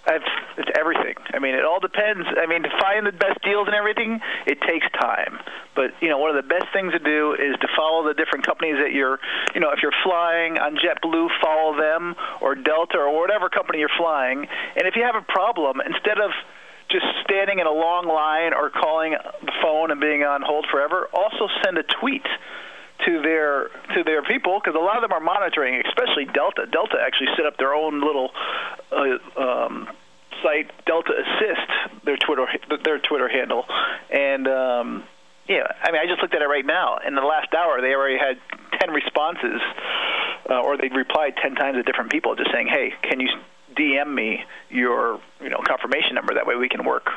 [0.08, 0.26] It's,
[0.58, 1.16] it's everything.
[1.34, 2.28] I mean, it all depends.
[2.36, 5.40] I mean, to find the best deals and everything, it takes time.
[5.74, 8.46] But you know, one of the best things to do is to follow the different
[8.46, 9.20] companies that you're.
[9.56, 13.96] You know, if you're flying on JetBlue, follow them or Delta or whatever company you're
[13.96, 14.48] flying.
[14.76, 16.32] And if you have a problem, instead of
[16.92, 21.08] just standing in a long line or calling the phone and being on hold forever,
[21.14, 22.26] also send a tweet
[23.06, 26.68] to their to their people because a lot of them are monitoring, especially Delta.
[26.72, 28.32] Delta actually set up their own little
[28.92, 29.88] uh, um,
[30.44, 32.46] site, Delta Assist, their Twitter
[32.84, 33.66] their Twitter handle,
[34.12, 35.04] and um,
[35.48, 37.00] yeah, I mean I just looked at it right now.
[37.06, 38.38] In the last hour, they already had
[38.80, 39.62] ten responses,
[40.50, 43.30] uh, or they replied ten times to different people, just saying, "Hey, can you
[43.76, 46.34] DM me your you know confirmation number.
[46.34, 47.10] That way we can work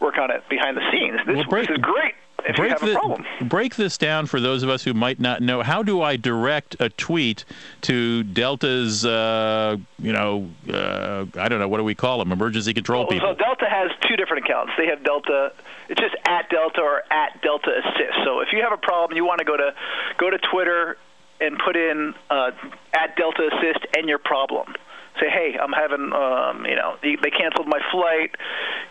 [0.00, 1.20] work on it behind the scenes.
[1.26, 2.14] This, well, break, this is great.
[2.46, 3.26] If break, you have the, a problem.
[3.42, 5.62] break this down for those of us who might not know.
[5.62, 7.44] How do I direct a tweet
[7.82, 12.32] to Delta's, uh, you know, uh, I don't know, what do we call them?
[12.32, 13.28] Emergency control well, people.
[13.32, 14.72] So Delta has two different accounts.
[14.78, 15.52] They have Delta.
[15.88, 18.24] It's just at Delta or at Delta Assist.
[18.24, 19.74] So if you have a problem, you want to go to
[20.16, 20.96] go to Twitter
[21.40, 22.52] and put in uh,
[22.94, 24.74] at Delta Assist and your problem
[25.20, 28.34] say, "Hey, I'm having, um, you know, they canceled my flight.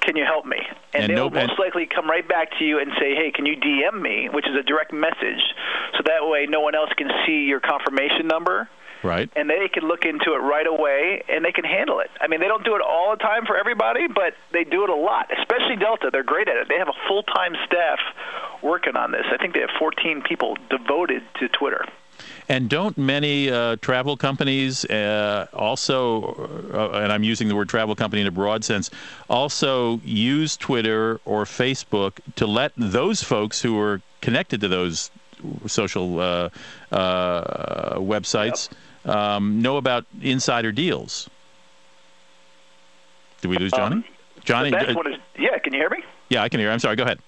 [0.01, 0.57] Can you help me?"
[0.93, 3.45] And, and they'll no, most likely come right back to you and say, "Hey, can
[3.45, 5.43] you DM me?" Which is a direct message,
[5.97, 8.69] so that way no one else can see your confirmation number.
[9.03, 9.29] Right.
[9.35, 12.09] And they can look into it right away and they can handle it.
[12.19, 14.89] I mean, they don't do it all the time for everybody, but they do it
[14.89, 16.09] a lot, especially Delta.
[16.11, 16.67] They're great at it.
[16.67, 17.99] They have a full time staff
[18.61, 19.23] working on this.
[19.31, 21.85] I think they have 14 people devoted to Twitter.
[22.49, 27.95] And don't many uh, travel companies uh, also, uh, and I'm using the word travel
[27.95, 28.89] company in a broad sense,
[29.29, 35.11] also use Twitter or Facebook to let those folks who are connected to those
[35.67, 36.49] social uh,
[36.91, 38.69] uh, websites
[39.05, 39.15] yep.
[39.15, 41.29] um, know about insider deals?
[43.41, 43.97] Did we lose Johnny?
[43.97, 44.03] Um,
[44.43, 45.59] Johnny, the best one is, yeah.
[45.59, 46.03] Can you hear me?
[46.29, 46.71] Yeah, I can hear.
[46.71, 46.95] I'm sorry.
[46.95, 47.19] Go ahead.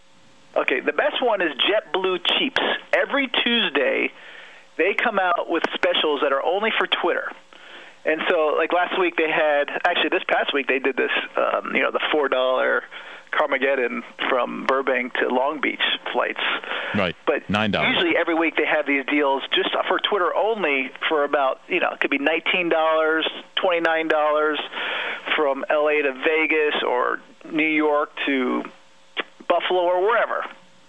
[0.56, 2.62] Okay, the best one is JetBlue Cheeps.
[2.94, 4.12] Every Tuesday,
[4.82, 7.32] they come out with specials that are only for Twitter.
[8.04, 11.76] And so, like last week, they had actually this past week they did this, um,
[11.76, 12.82] you know, the four dollar
[13.32, 16.42] Carmageddon from Burbank to Long Beach flights.
[16.96, 17.16] Right.
[17.28, 17.94] But nine dollars.
[17.94, 21.92] Usually, every week they have these deals just for Twitter only for about you know
[21.92, 23.30] it could be nineteen dollars,
[23.62, 24.60] twenty nine dollars
[25.36, 26.02] from L.A.
[26.02, 28.64] to Vegas or New York to
[29.48, 30.44] Buffalo or wherever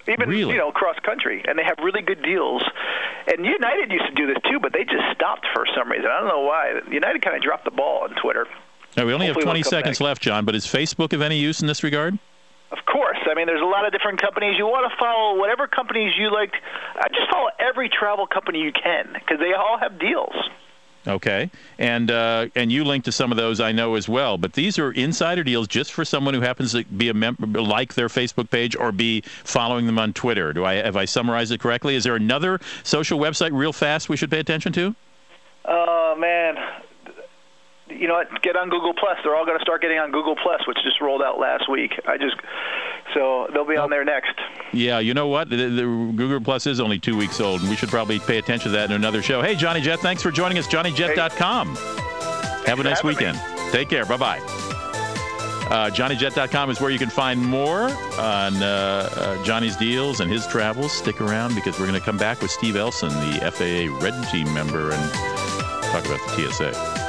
[0.08, 0.52] even really?
[0.54, 2.62] you know cross country, and they have really good deals.
[3.26, 6.06] And United used to do this too, but they just stopped for some reason.
[6.06, 6.80] I don't know why.
[6.90, 8.46] United kind of dropped the ball on Twitter.
[8.96, 10.04] Now, we only Hopefully have 20 seconds back.
[10.04, 10.44] left, John.
[10.44, 12.18] But is Facebook of any use in this regard?
[12.72, 13.18] Of course.
[13.30, 14.56] I mean, there's a lot of different companies.
[14.58, 16.52] You want to follow whatever companies you like.
[17.14, 20.34] Just follow every travel company you can because they all have deals.
[21.06, 24.38] Okay, and uh, and you link to some of those I know as well.
[24.38, 27.94] But these are insider deals just for someone who happens to be a member, like
[27.94, 30.52] their Facebook page, or be following them on Twitter.
[30.52, 31.96] Do I have I summarized it correctly?
[31.96, 34.94] Is there another social website, real fast, we should pay attention to?
[35.64, 36.56] Oh man,
[37.98, 38.42] you know what?
[38.42, 39.18] Get on Google Plus.
[39.22, 41.92] They're all going to start getting on Google Plus, which just rolled out last week.
[42.07, 42.37] I just
[43.14, 44.35] so they'll be on there next.
[44.72, 45.50] Yeah, you know what?
[45.50, 48.70] The, the, Google Plus is only two weeks old, and we should probably pay attention
[48.72, 49.42] to that in another show.
[49.42, 50.66] Hey, Johnny Jet, thanks for joining us.
[50.68, 51.76] JohnnyJet.com.
[51.76, 52.70] Hey.
[52.70, 53.37] Have a nice weekend.
[53.37, 53.70] Me.
[53.70, 54.07] Take care.
[54.07, 54.38] Bye bye.
[55.70, 57.85] Uh, JohnnyJet.com is where you can find more
[58.18, 60.92] on uh, uh, Johnny's deals and his travels.
[60.92, 64.52] Stick around because we're going to come back with Steve Elson, the FAA Red Team
[64.52, 65.12] member, and
[65.85, 67.01] talk about the TSA.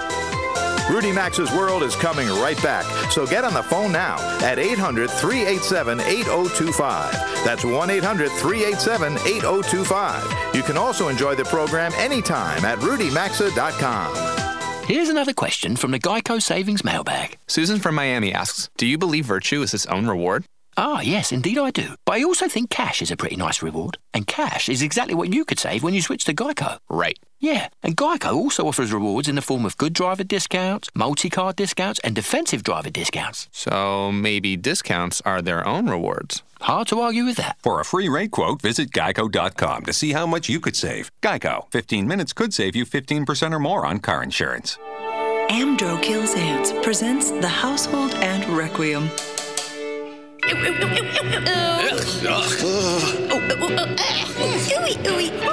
[0.89, 5.09] Rudy Maxa's World is coming right back, so get on the phone now at 800
[5.09, 7.11] 387 8025.
[7.45, 10.55] That's 1 800 387 8025.
[10.55, 14.33] You can also enjoy the program anytime at rudymaxa.com.
[14.85, 17.37] Here's another question from the Geico Savings Mailbag.
[17.47, 20.43] Susan from Miami asks Do you believe virtue is its own reward?
[20.77, 21.95] Ah, yes, indeed I do.
[22.05, 23.97] But I also think cash is a pretty nice reward.
[24.13, 26.79] And cash is exactly what you could save when you switch to Geico.
[26.89, 27.17] Right.
[27.39, 31.51] Yeah, and Geico also offers rewards in the form of good driver discounts, multi car
[31.51, 33.49] discounts, and defensive driver discounts.
[33.51, 36.41] So maybe discounts are their own rewards.
[36.61, 37.57] Hard to argue with that.
[37.61, 41.11] For a free rate quote, visit geico.com to see how much you could save.
[41.21, 44.77] Geico, 15 minutes could save you 15% or more on car insurance.
[45.49, 49.09] Amdro Kills Ants presents The Household Ant Requiem.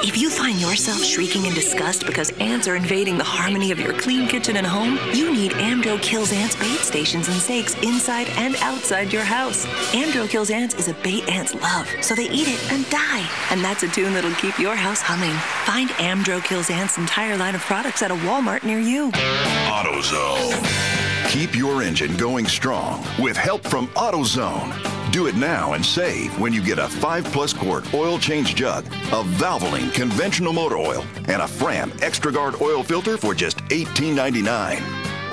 [0.03, 3.93] If you find yourself shrieking in disgust because ants are invading the harmony of your
[3.93, 8.57] clean kitchen and home, you need Amdro Kills Ants bait stations and stakes inside and
[8.57, 9.67] outside your house.
[9.93, 13.29] Amdro Kills Ants is a bait ants love, so they eat it and die.
[13.51, 15.35] And that's a tune that'll keep your house humming.
[15.65, 19.11] Find Amdro Kills Ants' entire line of products at a Walmart near you.
[19.13, 21.10] AutoZone.
[21.31, 25.13] Keep your engine going strong with help from AutoZone.
[25.13, 28.85] Do it now and save when you get a 5 plus quart oil change jug,
[28.87, 34.81] a Valvoline conventional motor oil, and a Fram Extra Guard oil filter for just $18.99.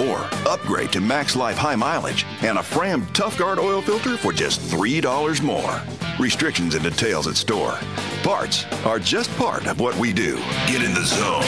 [0.07, 4.31] Or upgrade to Max Life High Mileage and a Fram Tough Guard oil filter for
[4.31, 5.81] just $3 more.
[6.19, 7.79] Restrictions and details at store.
[8.21, 10.35] Parts are just part of what we do.
[10.67, 11.41] Get in the zone.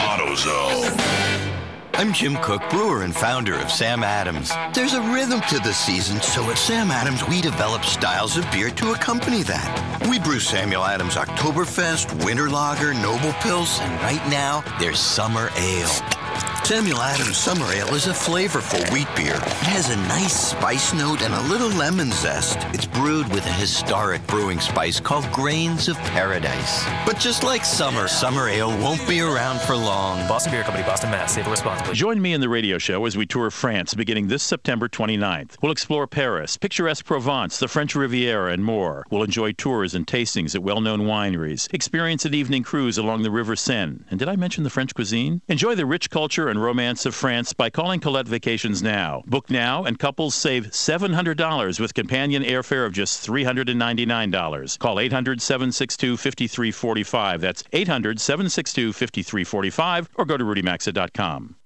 [0.00, 1.63] AutoZone.
[1.96, 4.50] I'm Jim Koch, brewer and founder of Sam Adams.
[4.74, 8.70] There's a rhythm to the season, so at Sam Adams, we develop styles of beer
[8.70, 10.08] to accompany that.
[10.10, 16.23] We brew Samuel Adams Oktoberfest, Winter Lager, Noble Pils, and right now, there's Summer Ale.
[16.64, 19.34] Samuel Adams Summer Ale is a flavorful wheat beer.
[19.34, 22.56] It has a nice spice note and a little lemon zest.
[22.72, 26.82] It's brewed with a historic brewing spice called Grains of Paradise.
[27.04, 30.26] But just like summer, Summer Ale won't be around for long.
[30.26, 31.34] Boston Beer Company, Boston, Mass.
[31.34, 31.92] Savor responsibly.
[31.92, 35.56] Join me in the radio show as we tour France beginning this September 29th.
[35.60, 39.04] We'll explore Paris, picturesque Provence, the French Riviera, and more.
[39.10, 43.30] We'll enjoy tours and tastings at well known wineries, experience an evening cruise along the
[43.30, 43.98] River Seine.
[44.10, 45.42] And did I mention the French cuisine?
[45.46, 49.24] Enjoy the rich culture and romance of France by calling Colette Vacations now.
[49.26, 54.78] Book now, and couples save $700 with companion airfare of just $399.
[54.78, 57.40] Call 800 762 5345.
[57.40, 61.56] That's 800 762 5345, or go to rudymaxa.com.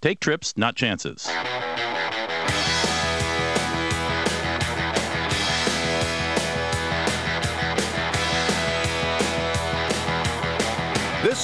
[0.00, 1.28] Take trips, not chances.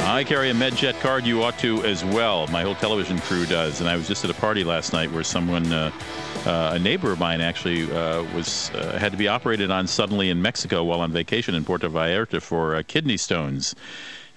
[0.00, 1.26] I carry a MedJet card.
[1.26, 2.46] You ought to as well.
[2.48, 3.80] My whole television crew does.
[3.80, 5.90] And I was just at a party last night where someone, uh,
[6.46, 10.30] uh, a neighbor of mine, actually uh, was uh, had to be operated on suddenly
[10.30, 13.74] in Mexico while on vacation in Puerto Vallarta for uh, kidney stones.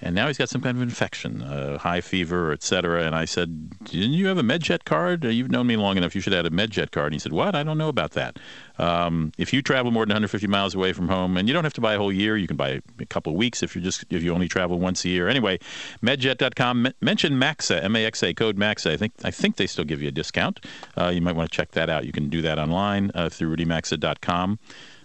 [0.02, 3.04] And now he's got some kind of infection, uh, high fever, et cetera.
[3.04, 5.24] And I said, Didn't you have a MedJet card?
[5.24, 6.14] You've known me long enough.
[6.14, 7.06] You should have a MedJet card.
[7.06, 7.54] And he said, What?
[7.54, 8.38] I don't know about that.
[8.78, 11.72] Um, if you travel more than 150 miles away from home, and you don't have
[11.74, 14.04] to buy a whole year, you can buy a couple of weeks if you just
[14.10, 15.28] if you only travel once a year.
[15.28, 15.58] Anyway,
[16.02, 16.86] MedJet.com.
[16.86, 18.92] M- mention Maxa, M-A-X-A, code Maxa.
[18.92, 20.64] I think I think they still give you a discount.
[20.98, 22.04] Uh, you might want to check that out.
[22.06, 24.58] You can do that online uh, through RudyMaxa.com.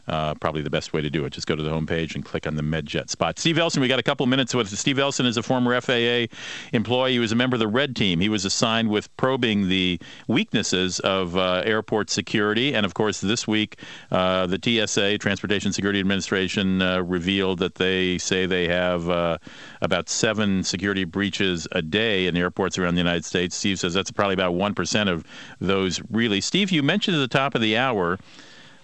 [0.08, 1.34] Uh, probably the best way to do it.
[1.34, 3.39] Just go to the homepage and click on the MedJet spot.
[3.39, 6.34] Steve Elson, we got a couple minutes with Steve Elson is a former FAA
[6.72, 7.14] employee.
[7.14, 8.20] He was a member of the Red Team.
[8.20, 12.74] He was assigned with probing the weaknesses of uh, airport security.
[12.74, 13.80] And of course, this week,
[14.12, 19.38] uh, the TSA, Transportation Security Administration, uh, revealed that they say they have uh,
[19.82, 23.55] about seven security breaches a day in airports around the United States.
[23.55, 25.26] Steve says that's probably about 1% of
[25.60, 26.39] those really.
[26.39, 28.18] Steve, you mentioned at the top of the hour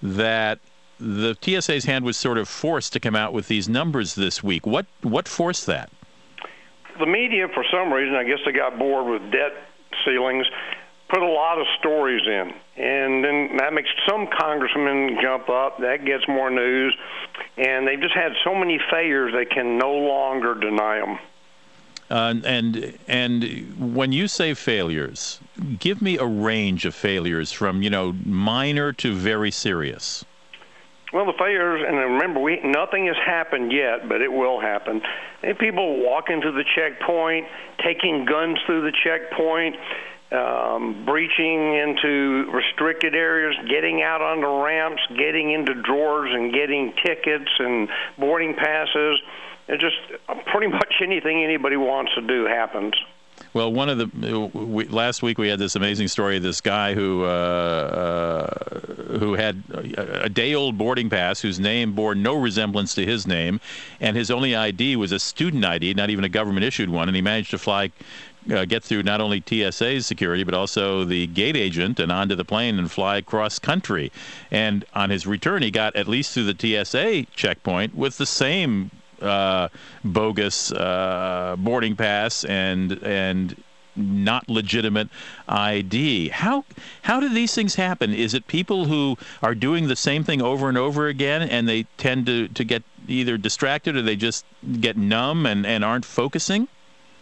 [0.02, 0.60] that
[1.00, 4.66] the TSA's hand was sort of forced to come out with these numbers this week.
[4.66, 5.90] What what forced that?
[7.00, 9.52] the media, for some reason, I guess they got bored with debt
[10.06, 10.46] ceilings,
[11.10, 15.80] put a lot of stories in, and then that makes some congressmen jump up.
[15.80, 16.96] That gets more news,
[17.58, 21.20] and they've just had so many failures they can no longer deny them.
[22.10, 25.40] Uh, and and when you say failures,
[25.80, 30.26] give me a range of failures from you know minor to very serious.
[31.14, 35.00] Well, the failures, and remember, we nothing has happened yet, but it will happen.
[35.44, 37.46] And people walking to the checkpoint,
[37.86, 39.76] taking guns through the checkpoint,
[40.32, 46.94] um, breaching into restricted areas, getting out on the ramps, getting into drawers and getting
[47.06, 47.88] tickets and
[48.18, 49.20] boarding passes.
[49.68, 49.98] It's just
[50.48, 52.96] pretty much anything anybody wants to do happens.
[53.54, 56.96] Well, one of the we, last week we had this amazing story of this guy
[56.96, 62.96] who uh, uh, who had a, a day-old boarding pass whose name bore no resemblance
[62.96, 63.62] to his name,
[64.00, 67.22] and his only ID was a student ID, not even a government-issued one, and he
[67.22, 67.92] managed to fly.
[68.52, 72.44] Uh, get through not only TSA's security but also the gate agent and onto the
[72.44, 74.12] plane and fly cross country.
[74.52, 78.92] And on his return, he got at least through the TSA checkpoint with the same
[79.22, 79.70] uh,
[80.04, 83.56] bogus uh, boarding pass and and
[83.96, 85.10] not legitimate
[85.48, 86.30] ID.
[86.30, 86.66] How
[87.04, 88.14] how do these things happen?
[88.14, 91.84] Is it people who are doing the same thing over and over again and they
[91.98, 94.46] tend to, to get either distracted or they just
[94.80, 96.68] get numb and, and aren't focusing?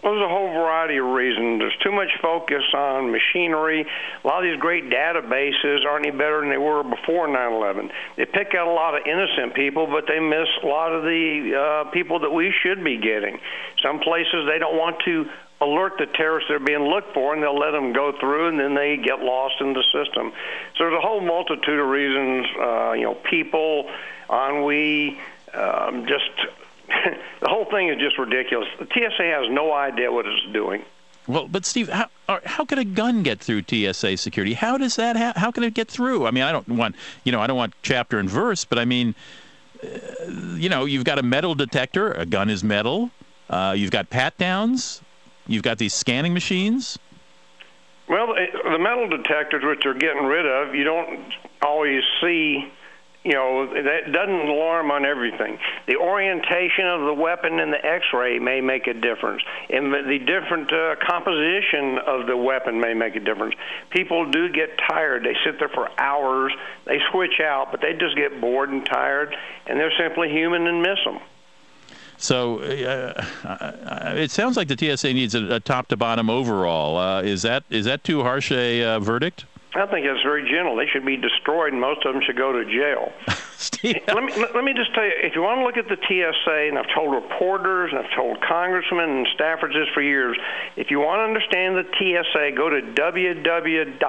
[0.03, 1.59] Well, there's a whole variety of reasons.
[1.59, 3.85] There's too much focus on machinery.
[4.23, 7.91] A lot of these great databases aren't any better than they were before 9/11.
[8.17, 11.55] They pick out a lot of innocent people, but they miss a lot of the
[11.55, 13.39] uh, people that we should be getting.
[13.83, 15.29] Some places they don't want to
[15.61, 18.73] alert the terrorists they're being looked for, and they'll let them go through, and then
[18.73, 20.33] they get lost in the system.
[20.77, 22.47] So there's a whole multitude of reasons.
[22.59, 23.87] Uh, you know, people,
[24.27, 25.19] ennui,
[25.53, 26.31] um, just
[27.41, 28.67] the whole thing is just ridiculous.
[28.79, 30.83] The TSA has no idea what it's doing.
[31.27, 32.09] Well, but Steve, how
[32.45, 34.53] how could a gun get through TSA security?
[34.53, 35.15] How does that?
[35.15, 36.25] Ha- how can it get through?
[36.25, 38.85] I mean, I don't want you know, I don't want chapter and verse, but I
[38.85, 39.13] mean,
[39.83, 39.87] uh,
[40.55, 42.11] you know, you've got a metal detector.
[42.13, 43.11] A gun is metal.
[43.49, 45.01] Uh, you've got pat downs.
[45.47, 46.97] You've got these scanning machines.
[48.07, 51.31] Well, the metal detectors, which they're getting rid of, you don't
[51.61, 52.71] always see
[53.23, 55.59] you know, that doesn't alarm on everything.
[55.87, 60.73] The orientation of the weapon in the X-ray may make a difference, and the different
[60.73, 63.53] uh, composition of the weapon may make a difference.
[63.91, 66.51] People do get tired; they sit there for hours.
[66.85, 69.35] They switch out, but they just get bored and tired,
[69.67, 71.19] and they're simply human and miss them.
[72.17, 76.97] So uh, it sounds like the TSA needs a, a top to bottom overall.
[76.97, 79.45] Uh, is that is that too harsh a uh, verdict?
[79.73, 80.75] I think that's very gentle.
[80.75, 83.13] They should be destroyed, and most of them should go to jail.
[83.83, 86.69] let me let me just tell you, if you want to look at the TSA,
[86.69, 90.35] and I've told reporters and I've told congressmen and staffers this for years,
[90.75, 94.01] if you want to understand the TSA, go to www.tsa.gov.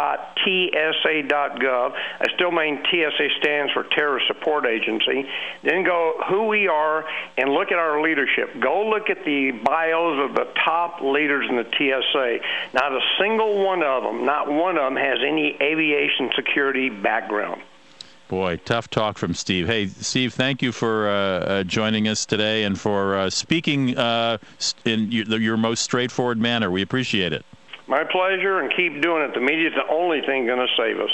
[1.92, 5.28] I still mean TSA stands for Terrorist Support Agency.
[5.62, 7.04] Then go who we are
[7.36, 8.58] and look at our leadership.
[8.58, 12.38] Go look at the bios of the top leaders in the TSA.
[12.72, 17.60] Not a single one of them, not one of them has any aviation security background.
[18.28, 19.66] Boy, tough talk from Steve.
[19.66, 24.38] Hey, Steve, thank you for uh, uh, joining us today and for uh, speaking uh,
[24.84, 26.70] in your, your, most straightforward manner.
[26.70, 27.44] We appreciate it.
[27.86, 29.34] My pleasure, and keep doing it.
[29.34, 31.10] The media is the only thing going to save us.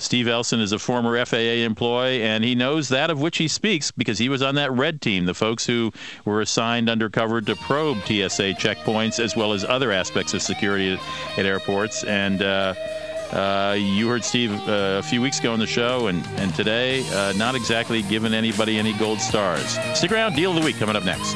[0.00, 3.90] Steve Elson is a former FAA employee, and he knows that of which he speaks
[3.90, 5.92] because he was on that red team, the folks who
[6.24, 11.38] were assigned undercover to probe TSA checkpoints as well as other aspects of security at,
[11.38, 12.04] at airports.
[12.04, 12.40] And
[13.32, 17.04] uh, you heard Steve uh, a few weeks ago on the show, and, and today,
[17.12, 19.78] uh, not exactly giving anybody any gold stars.
[19.94, 21.34] Stick around, Deal of the Week coming up next.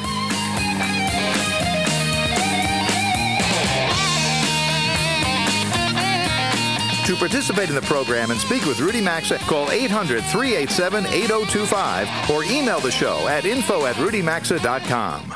[7.07, 12.45] To participate in the program and speak with Rudy Maxa, call 800 387 8025 or
[12.45, 15.35] email the show at info at rudymaxa.com.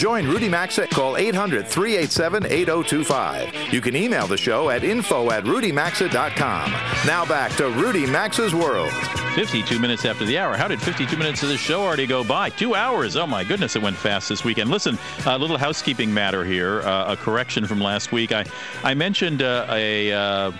[0.00, 3.70] join Rudy Maxa, call 800 387 8025.
[3.70, 6.70] You can email the show at info at rudymaxa.com.
[7.06, 8.90] Now back to Rudy Maxa's World.
[9.34, 10.56] 52 minutes after the hour.
[10.56, 12.48] How did 52 minutes of the show already go by?
[12.48, 13.14] Two hours.
[13.14, 14.70] Oh, my goodness, it went fast this weekend.
[14.70, 18.32] Listen, a little housekeeping matter here, uh, a correction from last week.
[18.32, 18.46] I,
[18.82, 20.12] I mentioned uh, a.
[20.12, 20.52] Uh,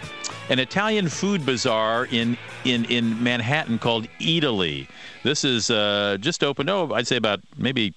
[0.51, 4.89] an Italian food bazaar in, in, in Manhattan called Eataly.
[5.23, 7.95] This is uh, just opened, oh, I'd say about maybe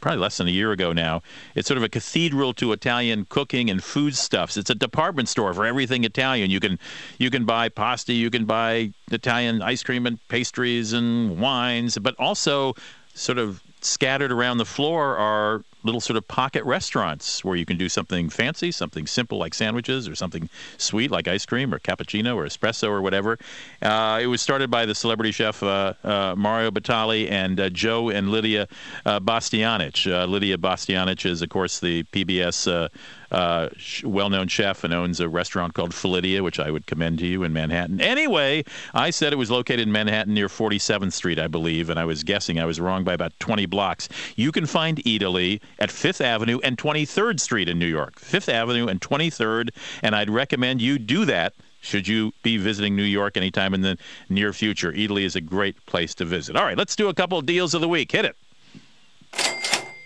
[0.00, 1.22] probably less than a year ago now.
[1.54, 4.56] It's sort of a cathedral to Italian cooking and foodstuffs.
[4.56, 6.50] It's a department store for everything Italian.
[6.50, 6.78] You can
[7.18, 12.14] you can buy pasta, you can buy Italian ice cream and pastries and wines, but
[12.18, 12.74] also
[13.14, 17.78] sort of scattered around the floor are little sort of pocket restaurants where you can
[17.78, 22.34] do something fancy, something simple like sandwiches, or something sweet like ice cream or cappuccino
[22.34, 23.38] or espresso or whatever.
[23.80, 28.10] Uh, it was started by the celebrity chef uh, uh, Mario Batali and uh, Joe
[28.10, 28.68] and Lidia
[29.06, 30.10] uh, Bastianich.
[30.10, 32.90] Uh, Lidia Bastianich is, of course, the PBS
[33.30, 33.68] uh,
[34.04, 37.52] well-known chef and owns a restaurant called Felidia, which I would commend to you in
[37.52, 38.00] Manhattan.
[38.00, 38.64] Anyway,
[38.94, 42.24] I said it was located in Manhattan near 47th Street, I believe, and I was
[42.24, 44.08] guessing I was wrong by about 20 blocks.
[44.36, 48.18] You can find Eataly at Fifth Avenue and 23rd Street in New York.
[48.18, 49.70] Fifth Avenue and 23rd,
[50.02, 51.54] and I'd recommend you do that
[51.86, 53.96] should you be visiting New York anytime in the
[54.28, 54.92] near future.
[54.92, 56.56] Eataly is a great place to visit.
[56.56, 58.10] All right, let's do a couple of deals of the week.
[58.10, 58.36] Hit it.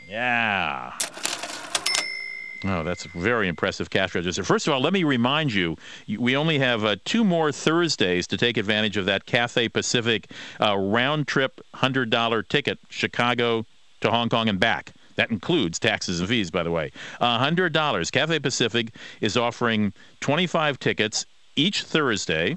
[0.09, 0.93] Yeah.
[2.65, 4.45] Oh, that's a very impressive cash register.
[4.45, 5.77] First of all, let me remind you,
[6.19, 10.31] we only have uh, two more Thursdays to take advantage of that Cathay Pacific
[10.61, 13.65] uh, round trip $100 ticket, Chicago
[14.03, 14.93] to Hong Kong and back.
[15.17, 16.93] That includes taxes and fees, by the way.
[17.21, 18.13] $100.
[18.13, 22.57] Cathay Pacific is offering 25 tickets each Thursday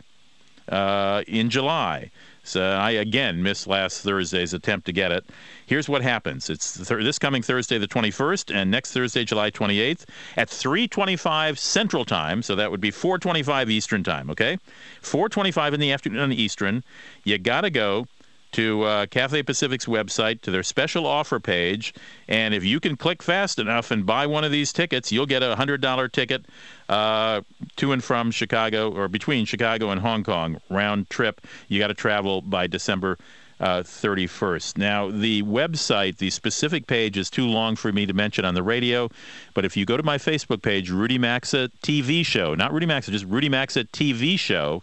[0.70, 2.12] uh, in July.
[2.44, 5.26] So I again missed last Thursday's attempt to get it.
[5.66, 6.50] Here's what happens.
[6.50, 12.04] It's th- this coming Thursday the 21st and next Thursday July 28th at 3:25 Central
[12.04, 14.58] Time, so that would be 4:25 Eastern Time, okay?
[15.02, 16.84] 4:25 in the afternoon Eastern.
[17.24, 18.08] You got to go
[18.54, 21.93] to uh, Cathay Pacific's website to their special offer page.
[22.28, 25.43] And if you can click fast enough and buy one of these tickets, you'll get
[25.43, 26.45] a $100 ticket
[26.89, 27.41] uh,
[27.76, 31.41] to and from Chicago or between Chicago and Hong Kong round trip.
[31.68, 33.18] You got to travel by December.
[33.60, 34.78] Uh, 31st.
[34.78, 38.64] Now, the website, the specific page is too long for me to mention on the
[38.64, 39.10] radio,
[39.54, 43.12] but if you go to my Facebook page, Rudy Maxa TV Show, not Rudy Maxa,
[43.12, 44.82] just Rudy Maxa TV Show,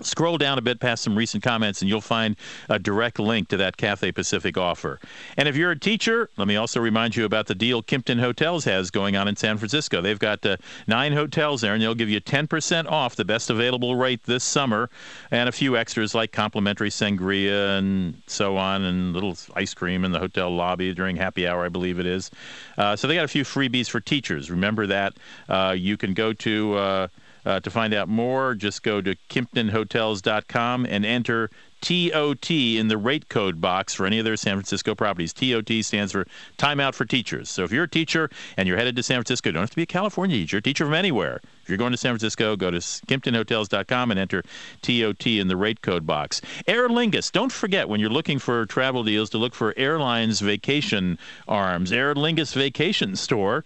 [0.00, 2.34] Scroll down a bit past some recent comments, and you'll find
[2.68, 4.98] a direct link to that Cathay Pacific offer.
[5.36, 8.64] And if you're a teacher, let me also remind you about the deal Kimpton Hotels
[8.64, 10.00] has going on in San Francisco.
[10.00, 10.56] They've got uh,
[10.88, 14.90] nine hotels there, and they'll give you 10% off the best available rate this summer,
[15.30, 20.10] and a few extras like complimentary sangria and so on, and little ice cream in
[20.10, 22.32] the hotel lobby during happy hour, I believe it is.
[22.76, 24.50] Uh, so they got a few freebies for teachers.
[24.50, 25.14] Remember that.
[25.48, 27.08] Uh, you can go to
[27.44, 31.50] uh, to find out more, just go to KimptonHotels.com and enter
[31.84, 35.34] TOT in the rate code box for any of their San Francisco properties.
[35.34, 36.26] TOT stands for
[36.56, 37.50] Timeout for Teachers.
[37.50, 39.82] So if you're a teacher and you're headed to San Francisco, don't have to be
[39.82, 41.42] a California teacher, teacher from anywhere.
[41.62, 44.42] If you're going to San Francisco, go to KimptonHotels.com and enter
[44.80, 46.40] TOT in the rate code box.
[46.66, 51.18] Aer Lingus, don't forget when you're looking for travel deals to look for airlines vacation
[51.46, 51.92] arms.
[51.92, 53.62] Aer Lingus Vacation Store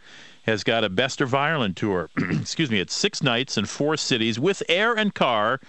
[0.49, 2.11] has got a Best of Ireland tour.
[2.16, 5.61] Excuse me, it's six nights and four cities with air and car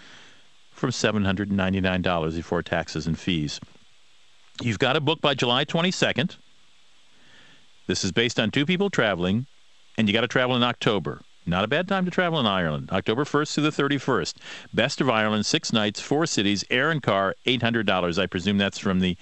[0.71, 3.59] from $799 before taxes and fees.
[4.61, 6.37] You've got to book by July 22nd.
[7.87, 9.45] This is based on two people traveling,
[9.97, 11.21] and you got to travel in October.
[11.45, 12.89] Not a bad time to travel in Ireland.
[12.91, 14.35] October 1st through the 31st.
[14.73, 18.21] Best of Ireland, six nights, four cities, air and car, $800.
[18.21, 19.17] I presume that's from the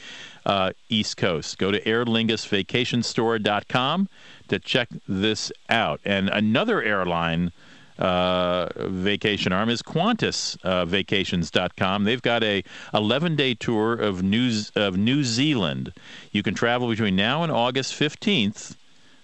[0.46, 1.58] uh, East Coast.
[1.58, 4.10] Go to airlingus.vacationstore.com
[4.50, 6.02] to check this out.
[6.06, 7.52] And another airline
[8.00, 12.02] uh, vacation arm is QantasVacations.com.
[12.02, 15.94] Uh, They've got a 11-day tour of New of New Zealand.
[16.32, 18.76] You can travel between now and August 15th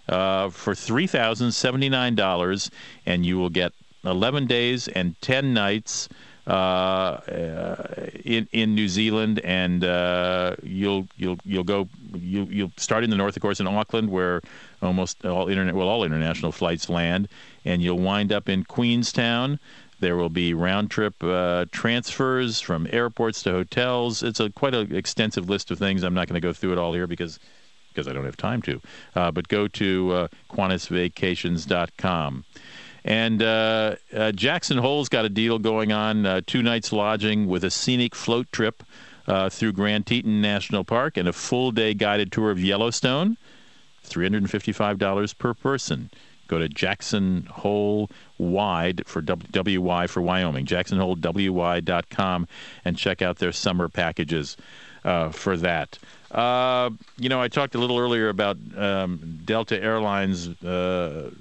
[0.10, 2.70] uh, for $3,079,
[3.06, 3.72] and you will get
[4.06, 6.10] 11 days and 10 nights
[6.48, 7.22] uh,
[8.26, 13.16] in in New Zealand, and uh, you'll you'll you'll go you you'll start in the
[13.16, 14.42] north, of course, in Auckland, where
[14.82, 17.30] almost all internet well all international flights land,
[17.64, 19.60] and you'll wind up in Queenstown.
[20.00, 24.22] There will be round trip uh, transfers from airports to hotels.
[24.22, 26.04] It's a quite an extensive list of things.
[26.04, 27.40] I'm not going to go through it all here because
[27.94, 28.82] because I don't have time to.
[29.16, 32.44] Uh, but go to uh, QantasVacations.com.
[33.06, 37.64] And uh, uh, Jackson Hole's got a deal going on uh, two nights lodging with
[37.64, 38.84] a scenic float trip
[39.28, 43.38] uh, through Grand Teton National Park and a full day guided tour of Yellowstone.
[44.08, 46.10] $355 per person.
[46.48, 52.48] Go to Jackson Hole Wide for w- WY for Wyoming, jacksonholewy.com,
[52.84, 54.58] and check out their summer packages
[55.06, 55.98] uh, for that.
[56.30, 61.32] Uh, you know, I talked a little earlier about um, Delta Airlines uh,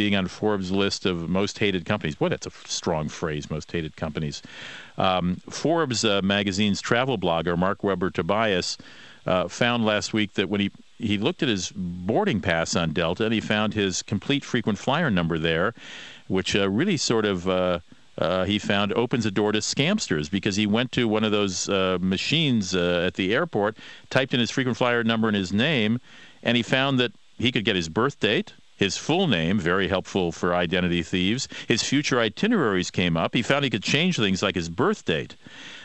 [0.00, 2.14] being on Forbes' list of most hated companies.
[2.14, 4.40] Boy, that's a strong phrase, most hated companies.
[4.96, 8.78] Um, Forbes uh, magazine's travel blogger, Marc Weber Tobias,
[9.26, 13.26] uh, found last week that when he he looked at his boarding pass on Delta
[13.26, 15.74] and he found his complete frequent flyer number there,
[16.28, 17.46] which uh, really sort of.
[17.46, 17.80] Uh,
[18.18, 21.70] uh, he found opens a door to scamsters because he went to one of those
[21.70, 23.78] uh, machines uh, at the airport,
[24.10, 25.98] typed in his frequent flyer number and his name,
[26.42, 30.32] and he found that he could get his birth date, his full name, very helpful
[30.32, 31.46] for identity thieves.
[31.68, 33.34] His future itineraries came up.
[33.34, 35.36] He found he could change things like his birth date.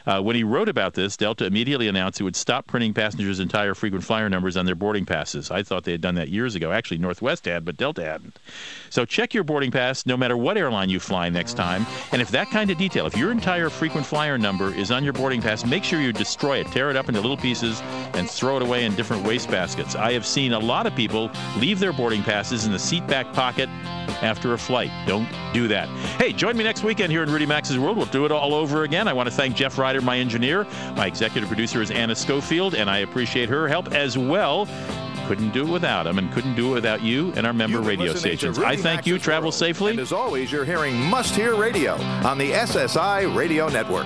[0.05, 3.73] Uh, when he wrote about this, Delta immediately announced it would stop printing passengers' entire
[3.73, 5.51] frequent flyer numbers on their boarding passes.
[5.51, 6.71] I thought they had done that years ago.
[6.71, 8.37] Actually, Northwest had, but Delta hadn't.
[8.89, 11.85] So check your boarding pass no matter what airline you fly next time.
[12.11, 15.13] And if that kind of detail, if your entire frequent flyer number is on your
[15.13, 17.81] boarding pass, make sure you destroy it, tear it up into little pieces,
[18.13, 19.95] and throw it away in different waste baskets.
[19.95, 23.31] I have seen a lot of people leave their boarding passes in the seat back
[23.33, 23.69] pocket
[24.21, 24.91] after a flight.
[25.07, 25.87] Don't do that.
[26.19, 27.97] Hey, join me next weekend here in Rudy Maxa's World.
[27.97, 29.07] We'll do it all over again.
[29.07, 30.65] I want to thank Jeff Ryder, my engineer.
[30.95, 34.67] My executive producer is Anna Schofield, and I appreciate her help as well.
[35.27, 38.13] Couldn't do it without him, and couldn't do it without you and our member radio
[38.13, 38.59] stations.
[38.59, 39.17] I thank you.
[39.17, 39.91] Travel safely.
[39.91, 44.05] And as always, you're hearing Must Hear Radio on the SSI Radio Network.